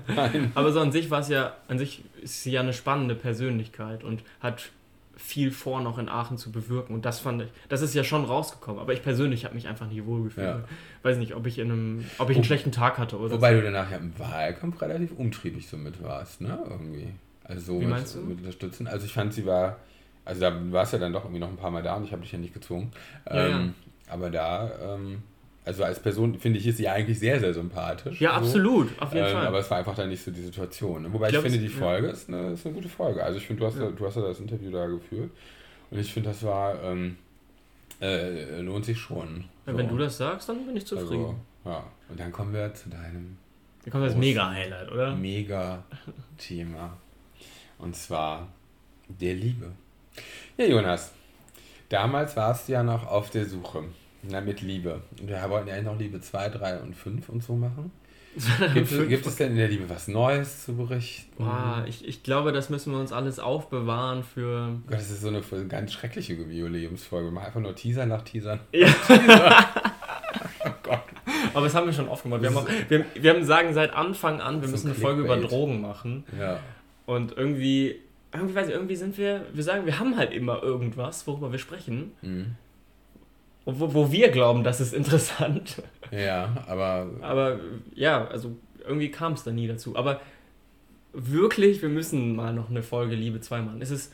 aber 0.54 0.72
so 0.72 0.80
an 0.80 0.92
sich 0.92 1.10
war 1.10 1.20
es 1.20 1.28
ja, 1.28 1.56
an 1.68 1.78
sich 1.78 2.04
ist 2.22 2.42
sie 2.42 2.52
ja 2.52 2.60
eine 2.60 2.74
spannende 2.74 3.14
Persönlichkeit 3.14 4.04
und 4.04 4.22
hat 4.40 4.70
viel 5.20 5.50
vor, 5.50 5.80
noch 5.80 5.98
in 5.98 6.08
Aachen 6.08 6.38
zu 6.38 6.50
bewirken. 6.50 6.94
Und 6.94 7.04
das 7.04 7.20
fand 7.20 7.42
ich, 7.42 7.48
das 7.68 7.82
ist 7.82 7.94
ja 7.94 8.04
schon 8.04 8.24
rausgekommen. 8.24 8.80
Aber 8.80 8.92
ich 8.92 9.02
persönlich 9.02 9.44
habe 9.44 9.54
mich 9.54 9.68
einfach 9.68 9.86
nie 9.86 10.04
wohlgefühlt. 10.04 10.46
Ja. 10.46 10.64
Weiß 11.02 11.18
nicht, 11.18 11.34
ob 11.34 11.46
ich 11.46 11.58
in 11.58 11.70
einem, 11.70 12.04
ob 12.18 12.30
ich 12.30 12.36
einen 12.36 12.44
Wo, 12.44 12.46
schlechten 12.46 12.72
Tag 12.72 12.98
hatte 12.98 13.18
oder 13.18 13.34
Wobei 13.34 13.54
so. 13.54 13.60
du 13.60 13.66
danach 13.66 13.90
ja 13.90 13.98
im 13.98 14.18
Wahlkampf 14.18 14.80
relativ 14.82 15.12
umtriebig 15.16 15.68
so 15.68 15.76
mit 15.76 16.02
warst, 16.02 16.40
ne? 16.40 16.58
Irgendwie. 16.68 17.12
Also 17.44 17.74
so 17.74 17.80
Wie 17.80 17.86
meinst 17.86 18.16
mit, 18.16 18.24
du? 18.24 18.28
mit 18.28 18.38
unterstützen. 18.38 18.86
Also 18.86 19.06
ich 19.06 19.12
fand, 19.12 19.34
sie 19.34 19.46
war, 19.46 19.76
also 20.24 20.40
da 20.40 20.72
warst 20.72 20.92
du 20.92 20.96
ja 20.96 21.00
dann 21.02 21.12
doch 21.12 21.24
irgendwie 21.24 21.40
noch 21.40 21.48
ein 21.48 21.56
paar 21.56 21.70
Mal 21.70 21.82
da 21.82 21.96
und 21.96 22.04
ich 22.04 22.12
habe 22.12 22.22
dich 22.22 22.32
ja 22.32 22.38
nicht 22.38 22.54
gezwungen. 22.54 22.92
Ja, 23.26 23.46
ähm, 23.46 23.74
ja. 24.06 24.12
Aber 24.12 24.30
da, 24.30 24.70
ähm, 24.82 25.22
also 25.64 25.84
als 25.84 26.00
Person 26.00 26.38
finde 26.38 26.58
ich, 26.58 26.66
ist 26.66 26.78
sie 26.78 26.88
eigentlich 26.88 27.18
sehr, 27.18 27.38
sehr 27.38 27.52
sympathisch. 27.52 28.20
Ja, 28.20 28.30
so. 28.30 28.36
absolut, 28.36 28.88
auf 29.00 29.12
jeden 29.12 29.26
ähm, 29.26 29.32
Fall. 29.32 29.46
Aber 29.46 29.58
es 29.58 29.70
war 29.70 29.78
einfach 29.78 29.94
dann 29.94 30.08
nicht 30.08 30.22
so 30.22 30.30
die 30.30 30.40
Situation. 30.40 31.12
Wobei 31.12 31.26
ich, 31.26 31.32
glaub, 31.32 31.44
ich 31.44 31.52
finde, 31.52 31.66
die 31.66 31.72
Folge 31.72 32.06
ja. 32.06 32.12
ist, 32.12 32.28
eine, 32.28 32.52
ist 32.52 32.64
eine 32.64 32.74
gute 32.74 32.88
Folge. 32.88 33.22
Also 33.22 33.38
ich 33.38 33.46
finde, 33.46 33.60
du, 33.60 33.66
hast 33.66 33.78
ja. 33.78 33.90
du 33.90 34.06
hast 34.06 34.16
ja 34.16 34.22
das 34.22 34.40
Interview 34.40 34.70
da 34.70 34.86
geführt. 34.86 35.30
Und 35.90 35.98
ich 35.98 36.12
finde, 36.12 36.30
das 36.30 36.42
war, 36.42 36.82
ähm, 36.82 37.16
äh, 38.00 38.60
lohnt 38.60 38.86
sich 38.86 38.98
schon. 38.98 39.44
Ja, 39.66 39.72
so. 39.72 39.78
Wenn 39.78 39.88
du 39.88 39.98
das 39.98 40.16
sagst, 40.16 40.48
dann 40.48 40.64
bin 40.64 40.76
ich 40.76 40.86
zufrieden. 40.86 41.36
Also, 41.64 41.78
ja. 41.78 41.84
Und 42.08 42.18
dann 42.18 42.32
kommen 42.32 42.54
wir 42.54 42.72
zu 42.72 42.88
deinem. 42.88 43.36
Dann 43.84 43.92
kommt 43.92 44.06
das 44.06 44.16
Mega-Highlight, 44.16 44.90
oder? 44.90 45.14
Mega-Thema. 45.14 46.96
Und 47.78 47.96
zwar 47.96 48.48
der 49.08 49.34
Liebe. 49.34 49.72
Ja, 50.56 50.64
Jonas. 50.64 51.12
Damals 51.88 52.36
warst 52.36 52.68
du 52.68 52.72
ja 52.72 52.82
noch 52.82 53.06
auf 53.06 53.30
der 53.30 53.46
Suche 53.46 53.84
na, 54.22 54.40
mit 54.40 54.60
Liebe. 54.60 55.00
Wir 55.22 55.48
wollten 55.48 55.68
ja 55.68 55.74
eigentlich 55.74 55.86
noch 55.86 55.98
Liebe 55.98 56.20
2, 56.20 56.48
3 56.50 56.80
und 56.80 56.94
5 56.94 57.28
und 57.28 57.42
so 57.42 57.54
machen. 57.54 57.90
Gibt, 58.74 58.92
es, 58.92 59.08
gibt 59.08 59.26
es 59.26 59.36
denn 59.36 59.50
in 59.50 59.56
der 59.56 59.66
Liebe 59.66 59.90
was 59.90 60.06
Neues 60.06 60.64
zu 60.64 60.76
berichten? 60.76 61.32
Boah, 61.36 61.84
ich, 61.88 62.06
ich 62.06 62.22
glaube, 62.22 62.52
das 62.52 62.70
müssen 62.70 62.92
wir 62.92 63.00
uns 63.00 63.10
alles 63.10 63.40
aufbewahren 63.40 64.22
für. 64.22 64.78
Gott, 64.86 64.98
das 64.98 65.10
ist 65.10 65.22
so 65.22 65.28
eine 65.28 65.42
ganz 65.66 65.92
schreckliche 65.92 66.34
Jubiläumsfolge. 66.34 67.32
Mach 67.32 67.46
einfach 67.46 67.60
nur 67.60 67.74
Teaser 67.74 68.06
nach 68.06 68.22
Teaser. 68.22 68.60
Ja. 68.72 68.86
Teaser. 68.86 69.66
oh 70.64 70.70
Gott. 70.84 71.02
Aber 71.54 71.66
das 71.66 71.74
haben 71.74 71.86
wir 71.86 71.92
schon 71.92 72.08
oft 72.08 72.22
gemacht. 72.22 72.40
Wir 72.42 72.50
haben, 72.50 72.58
auch, 72.58 72.68
wir, 72.88 73.04
wir 73.14 73.34
haben 73.34 73.44
sagen 73.44 73.74
seit 73.74 73.92
Anfang 73.92 74.40
an, 74.40 74.62
wir 74.62 74.68
müssen 74.68 74.90
eine 74.92 74.94
Folge 74.94 75.22
über 75.22 75.36
Drogen 75.36 75.80
machen. 75.80 76.22
Ja. 76.38 76.60
Und 77.06 77.36
irgendwie, 77.36 77.96
irgendwie 78.32 78.54
weiß 78.54 78.68
ich, 78.68 78.74
irgendwie 78.74 78.94
sind 78.94 79.18
wir, 79.18 79.44
wir 79.52 79.64
sagen, 79.64 79.86
wir 79.86 79.98
haben 79.98 80.16
halt 80.16 80.32
immer 80.32 80.62
irgendwas, 80.62 81.26
worüber 81.26 81.50
wir 81.50 81.58
sprechen. 81.58 82.12
Mhm 82.22 82.54
wo, 83.64 83.94
wo 83.94 84.12
wir 84.12 84.30
glauben, 84.30 84.64
das 84.64 84.80
ist 84.80 84.94
interessant. 84.94 85.82
Ja, 86.12 86.64
aber. 86.66 87.08
Aber 87.20 87.60
ja, 87.94 88.26
also 88.26 88.56
irgendwie 88.84 89.12
kam 89.12 89.34
es 89.34 89.44
da 89.44 89.52
nie 89.52 89.68
dazu. 89.68 89.94
Aber 89.94 90.20
wirklich, 91.12 91.82
wir 91.82 91.88
müssen 91.88 92.34
mal 92.34 92.52
noch 92.52 92.68
eine 92.68 92.82
Folge 92.82 93.14
Liebe 93.14 93.40
2 93.40 93.60
machen. 93.60 93.80
Es 93.80 93.92
ist. 93.92 94.12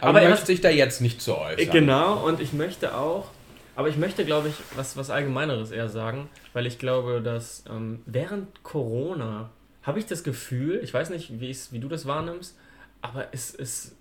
Aber, 0.00 0.08
aber 0.08 0.22
er 0.22 0.30
möchte 0.30 0.46
sich 0.46 0.60
da 0.60 0.70
jetzt 0.70 1.00
nicht 1.00 1.22
zu 1.22 1.38
äußern. 1.38 1.70
Genau, 1.70 2.26
und 2.26 2.40
ich 2.40 2.52
möchte 2.52 2.96
auch. 2.96 3.30
Aber 3.76 3.88
ich 3.88 3.96
möchte, 3.96 4.24
glaube 4.24 4.48
ich, 4.48 4.54
was, 4.74 4.96
was 4.96 5.08
Allgemeineres 5.08 5.70
eher 5.70 5.88
sagen, 5.88 6.28
weil 6.52 6.66
ich 6.66 6.80
glaube, 6.80 7.20
dass 7.22 7.62
ähm, 7.70 8.00
während 8.06 8.64
Corona 8.64 9.50
habe 9.84 10.00
ich 10.00 10.06
das 10.06 10.24
Gefühl, 10.24 10.80
ich 10.82 10.92
weiß 10.92 11.10
nicht, 11.10 11.40
wie 11.40 11.78
du 11.78 11.86
das 11.86 12.06
wahrnimmst, 12.06 12.58
aber 13.02 13.28
es 13.30 13.50
ist 13.50 13.94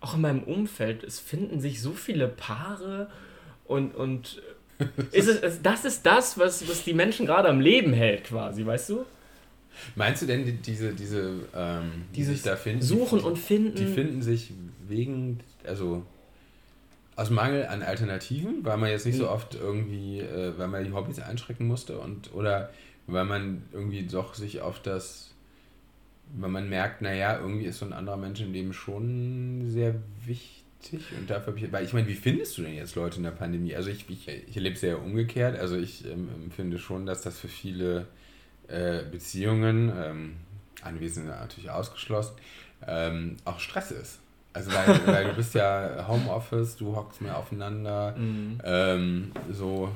auch 0.00 0.14
in 0.14 0.22
meinem 0.22 0.42
Umfeld, 0.42 1.04
es 1.04 1.20
finden 1.20 1.60
sich 1.60 1.82
so 1.82 1.92
viele 1.92 2.28
Paare 2.28 3.10
und, 3.68 3.94
und 3.94 4.42
ist 5.12 5.28
es, 5.28 5.62
das 5.62 5.84
ist 5.84 6.06
das, 6.06 6.38
was, 6.38 6.68
was 6.68 6.84
die 6.84 6.94
Menschen 6.94 7.26
gerade 7.26 7.48
am 7.48 7.60
Leben 7.60 7.92
hält, 7.92 8.24
quasi, 8.24 8.64
weißt 8.64 8.90
du? 8.90 9.04
Meinst 9.94 10.22
du 10.22 10.26
denn, 10.26 10.44
die, 10.44 10.52
diese, 10.52 10.92
diese, 10.92 11.34
ähm, 11.54 12.04
die 12.14 12.24
sich 12.24 12.42
da 12.42 12.56
finden? 12.56 12.82
Suchen 12.82 13.20
die, 13.20 13.24
und 13.24 13.38
finden. 13.38 13.76
Die 13.76 13.86
finden 13.86 14.22
sich 14.22 14.52
wegen, 14.88 15.40
also 15.64 16.04
aus 17.14 17.30
Mangel 17.30 17.66
an 17.66 17.82
Alternativen, 17.82 18.64
weil 18.64 18.76
man 18.76 18.90
jetzt 18.90 19.06
nicht 19.06 19.18
so 19.18 19.24
hm. 19.24 19.32
oft 19.32 19.54
irgendwie, 19.54 20.20
äh, 20.20 20.56
weil 20.56 20.68
man 20.68 20.84
die 20.84 20.92
Hobbys 20.92 21.20
einschrecken 21.20 21.66
musste 21.66 21.98
und 21.98 22.32
oder 22.34 22.70
weil 23.06 23.24
man 23.24 23.62
irgendwie 23.72 24.06
doch 24.06 24.34
sich 24.34 24.60
auf 24.60 24.80
das, 24.80 25.34
weil 26.36 26.50
man 26.50 26.68
merkt, 26.68 27.02
naja, 27.02 27.38
irgendwie 27.38 27.66
ist 27.66 27.78
so 27.78 27.86
ein 27.86 27.92
anderer 27.92 28.16
Mensch 28.16 28.40
im 28.40 28.52
Leben 28.52 28.72
schon 28.72 29.68
sehr 29.68 29.94
wichtig 30.24 30.57
und 31.18 31.28
dafür 31.28 31.52
habe 31.52 31.58
ich, 31.58 31.72
weil 31.72 31.84
ich 31.84 31.92
meine, 31.92 32.06
wie 32.06 32.14
findest 32.14 32.56
du 32.56 32.62
denn 32.62 32.74
jetzt 32.74 32.94
Leute 32.94 33.18
in 33.18 33.24
der 33.24 33.32
Pandemie? 33.32 33.74
Also 33.74 33.90
ich, 33.90 34.08
ich, 34.08 34.28
ich 34.28 34.56
erlebe 34.56 34.74
es 34.74 34.80
sehr 34.80 35.02
umgekehrt. 35.02 35.58
Also 35.58 35.76
ich 35.76 36.06
ähm, 36.06 36.28
finde 36.54 36.78
schon, 36.78 37.04
dass 37.04 37.22
das 37.22 37.38
für 37.38 37.48
viele 37.48 38.06
äh, 38.68 39.02
Beziehungen, 39.10 39.92
ähm, 39.94 40.36
Anwesende 40.82 41.30
natürlich 41.30 41.70
ausgeschlossen, 41.70 42.36
ähm, 42.86 43.36
auch 43.44 43.58
Stress 43.58 43.90
ist. 43.90 44.20
Also 44.52 44.72
weil, 44.72 45.06
weil 45.06 45.24
du 45.26 45.34
bist 45.34 45.54
ja 45.54 46.06
Homeoffice, 46.08 46.76
du 46.76 46.94
hockst 46.94 47.20
mehr 47.20 47.36
aufeinander, 47.36 48.14
mhm. 48.16 48.60
ähm, 48.64 49.32
so. 49.52 49.90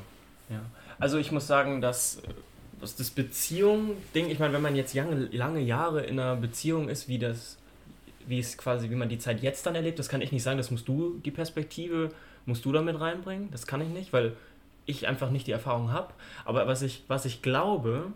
Ja, 0.51 0.61
also 0.99 1.19
ich 1.19 1.33
muss 1.33 1.47
sagen, 1.47 1.81
dass, 1.81 2.21
dass 2.81 2.97
das 2.97 3.11
Beziehung-Ding, 3.11 4.29
ich 4.29 4.39
meine, 4.39 4.53
wenn 4.53 4.63
man 4.63 4.77
jetzt 4.77 4.95
lange, 4.95 5.29
lange 5.33 5.61
Jahre 5.61 6.03
in 6.03 6.19
einer 6.19 6.37
Beziehung 6.37 6.89
ist, 6.89 7.09
wie 7.09 7.19
das 7.19 7.57
wie 8.27 8.39
es 8.39 8.57
quasi, 8.59 8.91
wie 8.91 8.95
man 8.95 9.09
die 9.09 9.19
Zeit 9.19 9.43
jetzt 9.43 9.67
dann 9.67 9.75
erlebt, 9.75 9.99
das 9.99 10.09
kann 10.09 10.21
ich 10.21 10.33
nicht 10.33 10.43
sagen, 10.43 10.59
das 10.59 10.71
musst 10.71 10.89
du, 10.89 11.19
die 11.25 11.31
Perspektive, 11.31 12.11
musst 12.47 12.65
du 12.65 12.73
damit 12.73 13.01
reinbringen, 13.01 13.51
das 13.51 13.67
kann 13.67 13.81
ich 13.81 13.89
nicht, 13.89 14.13
weil 14.13 14.37
ich 14.87 15.07
einfach 15.07 15.31
nicht 15.31 15.47
die 15.47 15.53
Erfahrung 15.53 15.93
habe. 15.93 16.13
Aber 16.45 16.67
was 16.67 16.83
ich, 16.83 17.05
was 17.09 17.25
ich 17.25 17.43
glaube, 17.43 18.13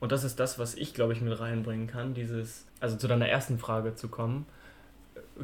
und 0.00 0.12
das 0.12 0.24
ist 0.24 0.38
das, 0.38 0.58
was 0.58 0.74
ich, 0.74 0.94
glaube 0.94 1.12
ich, 1.12 1.20
mit 1.20 1.38
reinbringen 1.38 1.86
kann, 1.86 2.14
dieses, 2.14 2.66
also 2.80 2.96
zu 2.96 3.08
deiner 3.08 3.28
ersten 3.28 3.58
Frage 3.58 3.94
zu 3.94 4.08
kommen, 4.08 4.46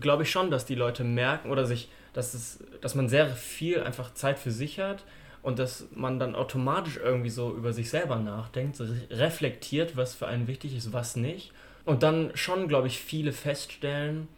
glaube 0.00 0.22
ich 0.24 0.30
schon, 0.30 0.50
dass 0.50 0.66
die 0.66 0.74
Leute 0.74 1.04
merken 1.04 1.50
oder 1.50 1.66
sich, 1.66 1.88
dass, 2.12 2.34
es, 2.34 2.62
dass 2.80 2.94
man 2.94 3.08
sehr 3.08 3.28
viel 3.30 3.82
einfach 3.82 4.12
Zeit 4.14 4.38
für 4.38 4.50
sich 4.50 4.80
hat 4.80 5.04
und 5.42 5.58
dass 5.58 5.86
man 5.94 6.18
dann 6.18 6.34
automatisch 6.34 6.98
irgendwie 7.02 7.30
so 7.30 7.54
über 7.54 7.72
sich 7.72 7.90
selber 7.90 8.16
nachdenkt, 8.16 8.76
so 8.76 8.86
reflektiert, 9.10 9.96
was 9.96 10.14
für 10.14 10.26
einen 10.26 10.46
wichtig 10.46 10.76
ist, 10.76 10.92
was 10.92 11.16
nicht 11.16 11.52
und 11.84 12.02
dann 12.02 12.30
schon, 12.34 12.68
glaube 12.68 12.86
ich, 12.86 12.98
viele 12.98 13.32
feststellen, 13.32 14.28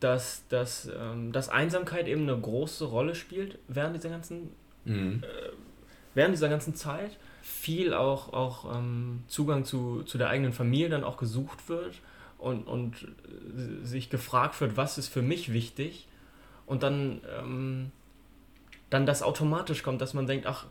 dass, 0.00 0.46
dass, 0.48 0.90
ähm, 0.94 1.32
dass 1.32 1.48
Einsamkeit 1.48 2.08
eben 2.08 2.22
eine 2.22 2.38
große 2.38 2.84
Rolle 2.84 3.14
spielt 3.14 3.58
während 3.68 3.96
dieser 3.96 4.10
ganzen, 4.10 4.50
mhm. 4.84 5.22
äh, 5.22 5.52
während 6.14 6.34
dieser 6.34 6.48
ganzen 6.48 6.74
Zeit. 6.74 7.18
Viel 7.40 7.92
auch, 7.92 8.32
auch 8.32 8.76
ähm, 8.76 9.24
Zugang 9.26 9.64
zu, 9.64 10.02
zu 10.04 10.18
der 10.18 10.28
eigenen 10.28 10.52
Familie 10.52 10.88
dann 10.88 11.02
auch 11.02 11.16
gesucht 11.16 11.68
wird 11.68 12.00
und, 12.38 12.66
und 12.66 13.02
äh, 13.04 13.84
sich 13.84 14.10
gefragt 14.10 14.60
wird, 14.60 14.76
was 14.76 14.98
ist 14.98 15.08
für 15.08 15.22
mich 15.22 15.52
wichtig. 15.52 16.08
Und 16.66 16.82
dann, 16.82 17.20
ähm, 17.38 17.90
dann 18.90 19.06
das 19.06 19.22
automatisch 19.22 19.82
kommt, 19.82 20.00
dass 20.00 20.14
man 20.14 20.26
denkt, 20.26 20.46
ach, 20.46 20.66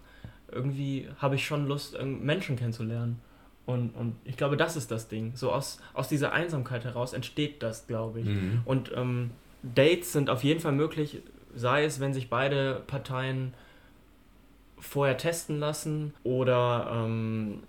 irgendwie 0.52 1.10
habe 1.18 1.36
ich 1.36 1.46
schon 1.46 1.68
Lust, 1.68 1.98
Menschen 2.02 2.58
kennenzulernen. 2.58 3.20
Und, 3.66 3.92
und 3.96 4.16
ich 4.26 4.38
glaube, 4.38 4.58
das 4.58 4.76
ist 4.76 4.92
das 4.92 5.08
Ding. 5.08 5.34
So 5.36 5.52
aus, 5.52 5.80
aus 5.94 6.10
dieser 6.10 6.34
Einsamkeit 6.34 6.84
heraus 6.84 7.14
entsteht 7.14 7.62
das, 7.62 7.88
glaube 7.88 8.22
ich. 8.22 8.26
Mhm. 8.26 8.62
Und 8.66 8.92
ähm, 8.96 9.32
Dates 9.64 10.12
sind 10.12 10.30
auf 10.30 10.44
jeden 10.44 10.60
Fall 10.60 10.72
möglich, 10.72 11.22
sei 11.56 11.86
es, 11.86 12.00
wenn 12.00 12.14
sich 12.14 12.30
beide 12.30 12.82
Parteien 12.88 13.54
vorher 14.80 15.18
testen 15.18 15.60
lassen 15.60 16.14
oder 16.24 17.06
ähm, 17.06 17.62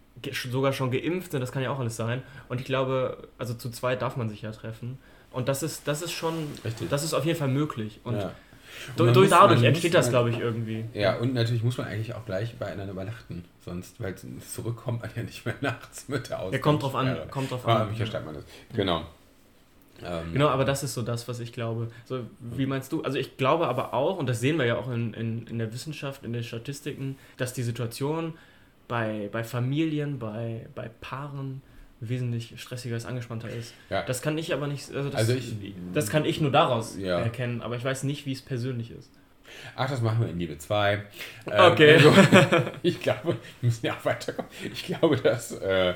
sogar 0.50 0.72
schon 0.72 0.90
geimpft 0.90 1.32
sind, 1.32 1.40
das 1.40 1.52
kann 1.52 1.62
ja 1.62 1.70
auch 1.70 1.78
alles 1.78 1.96
sein. 1.96 2.22
Und 2.48 2.60
ich 2.60 2.66
glaube, 2.66 3.28
also 3.38 3.54
zu 3.54 3.70
zweit 3.70 4.02
darf 4.02 4.16
man 4.16 4.28
sich 4.28 4.42
ja 4.42 4.50
treffen. 4.52 4.98
Und 5.30 5.48
das 5.48 5.62
ist, 5.62 5.88
das 5.88 6.02
ist 6.02 6.12
schon, 6.12 6.34
Richtig. 6.64 6.88
das 6.88 7.04
ist 7.04 7.14
auf 7.14 7.24
jeden 7.24 7.38
Fall 7.38 7.48
möglich. 7.48 8.00
Und 8.04 8.16
ja. 8.16 8.32
Durch, 8.96 9.14
muss, 9.14 9.30
dadurch 9.30 9.62
entsteht 9.62 9.94
das, 9.94 10.10
glaube 10.10 10.30
ich, 10.30 10.38
irgendwie. 10.38 10.84
Ja, 10.94 11.16
und 11.16 11.34
natürlich 11.34 11.62
muss 11.62 11.78
man 11.78 11.86
eigentlich 11.86 12.14
auch 12.14 12.24
gleich 12.24 12.56
beieinander 12.56 12.92
übernachten. 12.92 13.44
Sonst, 13.64 14.00
weil 14.00 14.14
zurückkommt 14.40 15.02
man 15.02 15.10
ja 15.16 15.22
nicht 15.22 15.44
mehr 15.44 15.54
nachts 15.60 16.08
mit 16.08 16.28
der 16.28 16.38
Ausgabe. 16.38 16.56
Ja, 16.56 16.62
kommt 16.62 16.82
drauf 16.82 16.94
an. 16.94 17.16
Kommt 17.30 17.50
drauf 17.50 17.66
an. 17.66 17.76
Ah, 17.76 17.88
wie 17.90 17.96
versteht 17.96 18.24
man 18.24 18.34
das? 18.34 18.44
Genau. 18.74 19.04
Ähm, 20.04 20.32
genau, 20.32 20.48
aber 20.48 20.64
das 20.64 20.82
ist 20.82 20.94
so 20.94 21.02
das, 21.02 21.28
was 21.28 21.40
ich 21.40 21.52
glaube. 21.52 21.90
So, 22.06 22.20
wie 22.40 22.66
meinst 22.66 22.92
du? 22.92 23.02
Also 23.02 23.18
ich 23.18 23.36
glaube 23.36 23.68
aber 23.68 23.94
auch, 23.94 24.18
und 24.18 24.28
das 24.28 24.40
sehen 24.40 24.58
wir 24.58 24.66
ja 24.66 24.76
auch 24.76 24.90
in, 24.90 25.14
in, 25.14 25.46
in 25.46 25.58
der 25.58 25.72
Wissenschaft, 25.72 26.24
in 26.24 26.32
den 26.32 26.42
Statistiken, 26.42 27.16
dass 27.36 27.52
die 27.52 27.62
Situation 27.62 28.34
bei, 28.88 29.28
bei 29.30 29.44
Familien, 29.44 30.18
bei, 30.18 30.66
bei 30.74 30.90
Paaren 31.00 31.62
wesentlich 32.08 32.60
stressiger 32.60 32.96
ist, 32.96 33.06
angespannter 33.06 33.48
ist. 33.48 33.74
Ja. 33.88 34.02
Das 34.02 34.22
kann 34.22 34.36
ich 34.36 34.52
aber 34.52 34.66
nicht, 34.66 34.92
also 34.92 35.08
das, 35.08 35.20
also 35.20 35.34
ich, 35.34 35.54
das 35.94 36.10
kann 36.10 36.24
ich 36.24 36.40
nur 36.40 36.50
daraus 36.50 36.98
ja. 36.98 37.20
erkennen, 37.20 37.62
aber 37.62 37.76
ich 37.76 37.84
weiß 37.84 38.02
nicht, 38.02 38.26
wie 38.26 38.32
es 38.32 38.42
persönlich 38.42 38.90
ist. 38.90 39.10
Ach, 39.76 39.88
das 39.88 40.00
machen 40.00 40.20
wir 40.20 40.28
in 40.28 40.38
Liebe 40.38 40.58
2. 40.58 40.94
Ähm, 40.94 41.02
okay. 41.46 41.94
Also, 41.94 42.12
ich 42.82 43.00
glaube, 43.00 43.28
wir 43.28 43.36
müssen 43.60 43.86
ja 43.86 43.94
auch 43.94 44.04
weiterkommen. 44.04 44.50
Ich 44.72 44.84
glaube, 44.84 45.16
dass 45.16 45.52
äh, 45.52 45.94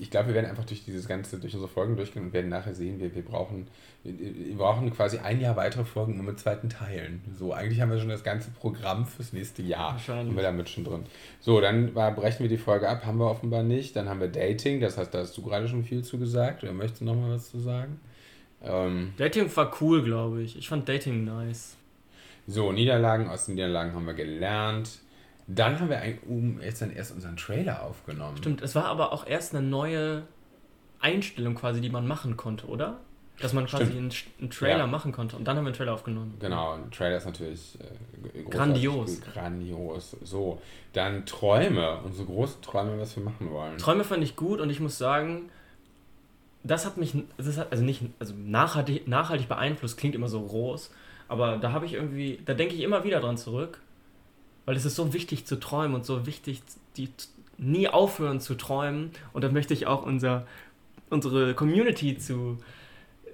ich 0.00 0.10
glaube, 0.10 0.28
wir 0.28 0.34
werden 0.34 0.46
einfach 0.46 0.64
durch 0.64 0.84
dieses 0.84 1.06
ganze, 1.08 1.38
durch 1.38 1.54
unsere 1.54 1.70
Folgen 1.70 1.96
durchgehen 1.96 2.24
und 2.24 2.32
werden 2.32 2.48
nachher 2.48 2.74
sehen, 2.74 3.00
wir, 3.00 3.14
wir 3.14 3.22
brauchen, 3.22 3.66
wir 4.04 4.56
brauchen 4.56 4.92
quasi 4.92 5.18
ein 5.18 5.40
Jahr 5.40 5.56
weitere 5.56 5.84
Folgen 5.84 6.16
nur 6.16 6.24
mit 6.24 6.38
zweiten 6.38 6.68
Teilen. 6.68 7.22
So, 7.36 7.52
eigentlich 7.52 7.80
haben 7.80 7.90
wir 7.90 7.98
schon 7.98 8.08
das 8.08 8.24
ganze 8.24 8.50
Programm 8.50 9.06
fürs 9.06 9.32
nächste 9.32 9.62
Jahr. 9.62 9.92
Wahrscheinlich. 9.92 10.28
Haben 10.28 10.36
wir 10.36 10.42
damit 10.42 10.68
schon 10.68 10.84
drin. 10.84 11.04
So, 11.40 11.60
dann 11.60 11.94
war, 11.94 12.12
brechen 12.12 12.40
wir 12.40 12.48
die 12.48 12.58
Folge 12.58 12.88
ab, 12.88 13.04
haben 13.04 13.18
wir 13.18 13.30
offenbar 13.30 13.62
nicht. 13.62 13.96
Dann 13.96 14.08
haben 14.08 14.20
wir 14.20 14.28
Dating, 14.28 14.80
das 14.80 14.98
heißt, 14.98 15.12
da 15.12 15.18
hast 15.18 15.36
du 15.36 15.42
gerade 15.42 15.68
schon 15.68 15.84
viel 15.84 16.02
zu 16.02 16.18
gesagt. 16.18 16.62
Oder 16.62 16.72
möchtest 16.72 17.00
du 17.00 17.04
noch 17.06 17.14
mal 17.14 17.30
was 17.30 17.50
zu 17.50 17.58
sagen? 17.58 18.00
Ähm, 18.62 19.12
Dating 19.16 19.54
war 19.56 19.72
cool, 19.80 20.02
glaube 20.02 20.42
ich. 20.42 20.56
Ich 20.58 20.68
fand 20.68 20.88
Dating 20.88 21.24
nice. 21.24 21.76
So, 22.46 22.72
Niederlagen, 22.72 23.28
aus 23.28 23.46
den 23.46 23.56
Niederlagen 23.56 23.92
haben 23.92 24.06
wir 24.06 24.14
gelernt. 24.14 25.00
Dann 25.50 25.80
haben 25.80 25.88
wir 25.88 26.00
um, 26.28 26.60
jetzt 26.60 26.82
dann 26.82 26.92
erst 26.92 27.12
unseren 27.12 27.38
Trailer 27.38 27.82
aufgenommen. 27.82 28.36
Stimmt, 28.36 28.60
es 28.60 28.74
war 28.74 28.84
aber 28.84 29.12
auch 29.12 29.26
erst 29.26 29.54
eine 29.54 29.66
neue 29.66 30.24
Einstellung 31.00 31.54
quasi, 31.54 31.80
die 31.80 31.88
man 31.88 32.06
machen 32.06 32.36
konnte, 32.36 32.66
oder? 32.66 32.98
Dass 33.40 33.54
man 33.54 33.66
quasi 33.66 33.84
einen, 33.84 34.12
einen, 34.40 34.50
Trailer 34.50 34.78
ja. 34.78 34.86
machen 34.86 35.12
konnte 35.12 35.36
und 35.36 35.46
dann 35.46 35.56
haben 35.56 35.64
wir 35.64 35.68
einen 35.68 35.76
Trailer 35.76 35.94
aufgenommen. 35.94 36.36
Genau, 36.40 36.72
ein 36.72 36.90
Trailer 36.90 37.16
ist 37.16 37.24
natürlich 37.24 37.78
äh, 37.80 38.42
grandios. 38.42 39.20
Grandios. 39.20 40.16
So, 40.22 40.60
dann 40.92 41.24
Träume, 41.24 41.98
unsere 42.04 42.26
großen 42.26 42.60
Träume, 42.60 42.98
was 42.98 43.16
wir 43.16 43.22
machen 43.22 43.50
wollen. 43.50 43.78
Träume 43.78 44.04
fand 44.04 44.24
ich 44.24 44.36
gut 44.36 44.60
und 44.60 44.68
ich 44.68 44.80
muss 44.80 44.98
sagen, 44.98 45.50
das 46.62 46.84
hat 46.84 46.98
mich, 46.98 47.14
das 47.38 47.56
hat 47.56 47.70
also 47.70 47.84
nicht, 47.84 48.02
also 48.18 48.34
nachhaltig, 48.36 49.08
nachhaltig 49.08 49.48
beeinflusst, 49.48 49.96
klingt 49.96 50.16
immer 50.16 50.28
so 50.28 50.42
groß, 50.42 50.90
aber 51.28 51.56
da 51.56 51.72
habe 51.72 51.86
ich 51.86 51.94
irgendwie, 51.94 52.40
da 52.44 52.52
denke 52.52 52.74
ich 52.74 52.82
immer 52.82 53.04
wieder 53.04 53.20
dran 53.20 53.38
zurück 53.38 53.80
weil 54.68 54.76
es 54.76 54.84
ist 54.84 54.96
so 54.96 55.14
wichtig 55.14 55.46
zu 55.46 55.58
träumen 55.58 55.94
und 55.94 56.04
so 56.04 56.26
wichtig, 56.26 56.60
die 56.98 57.08
nie 57.56 57.88
aufhören 57.88 58.38
zu 58.38 58.54
träumen. 58.54 59.12
Und 59.32 59.42
da 59.42 59.50
möchte 59.50 59.72
ich 59.72 59.86
auch 59.86 60.04
unser, 60.04 60.46
unsere 61.08 61.54
Community 61.54 62.18
zu, 62.18 62.58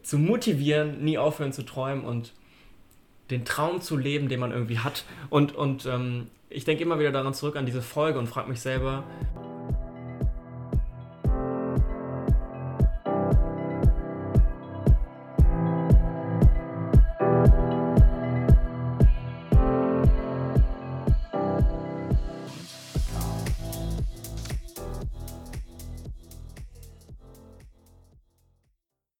zu 0.04 0.16
motivieren, 0.16 1.02
nie 1.02 1.18
aufhören 1.18 1.52
zu 1.52 1.64
träumen 1.64 2.04
und 2.04 2.32
den 3.30 3.44
Traum 3.44 3.80
zu 3.80 3.96
leben, 3.96 4.28
den 4.28 4.38
man 4.38 4.52
irgendwie 4.52 4.78
hat. 4.78 5.04
Und, 5.28 5.56
und 5.56 5.86
ähm, 5.86 6.28
ich 6.50 6.64
denke 6.64 6.84
immer 6.84 7.00
wieder 7.00 7.10
daran 7.10 7.34
zurück 7.34 7.56
an 7.56 7.66
diese 7.66 7.82
Folge 7.82 8.20
und 8.20 8.28
frage 8.28 8.48
mich 8.48 8.60
selber, 8.60 9.02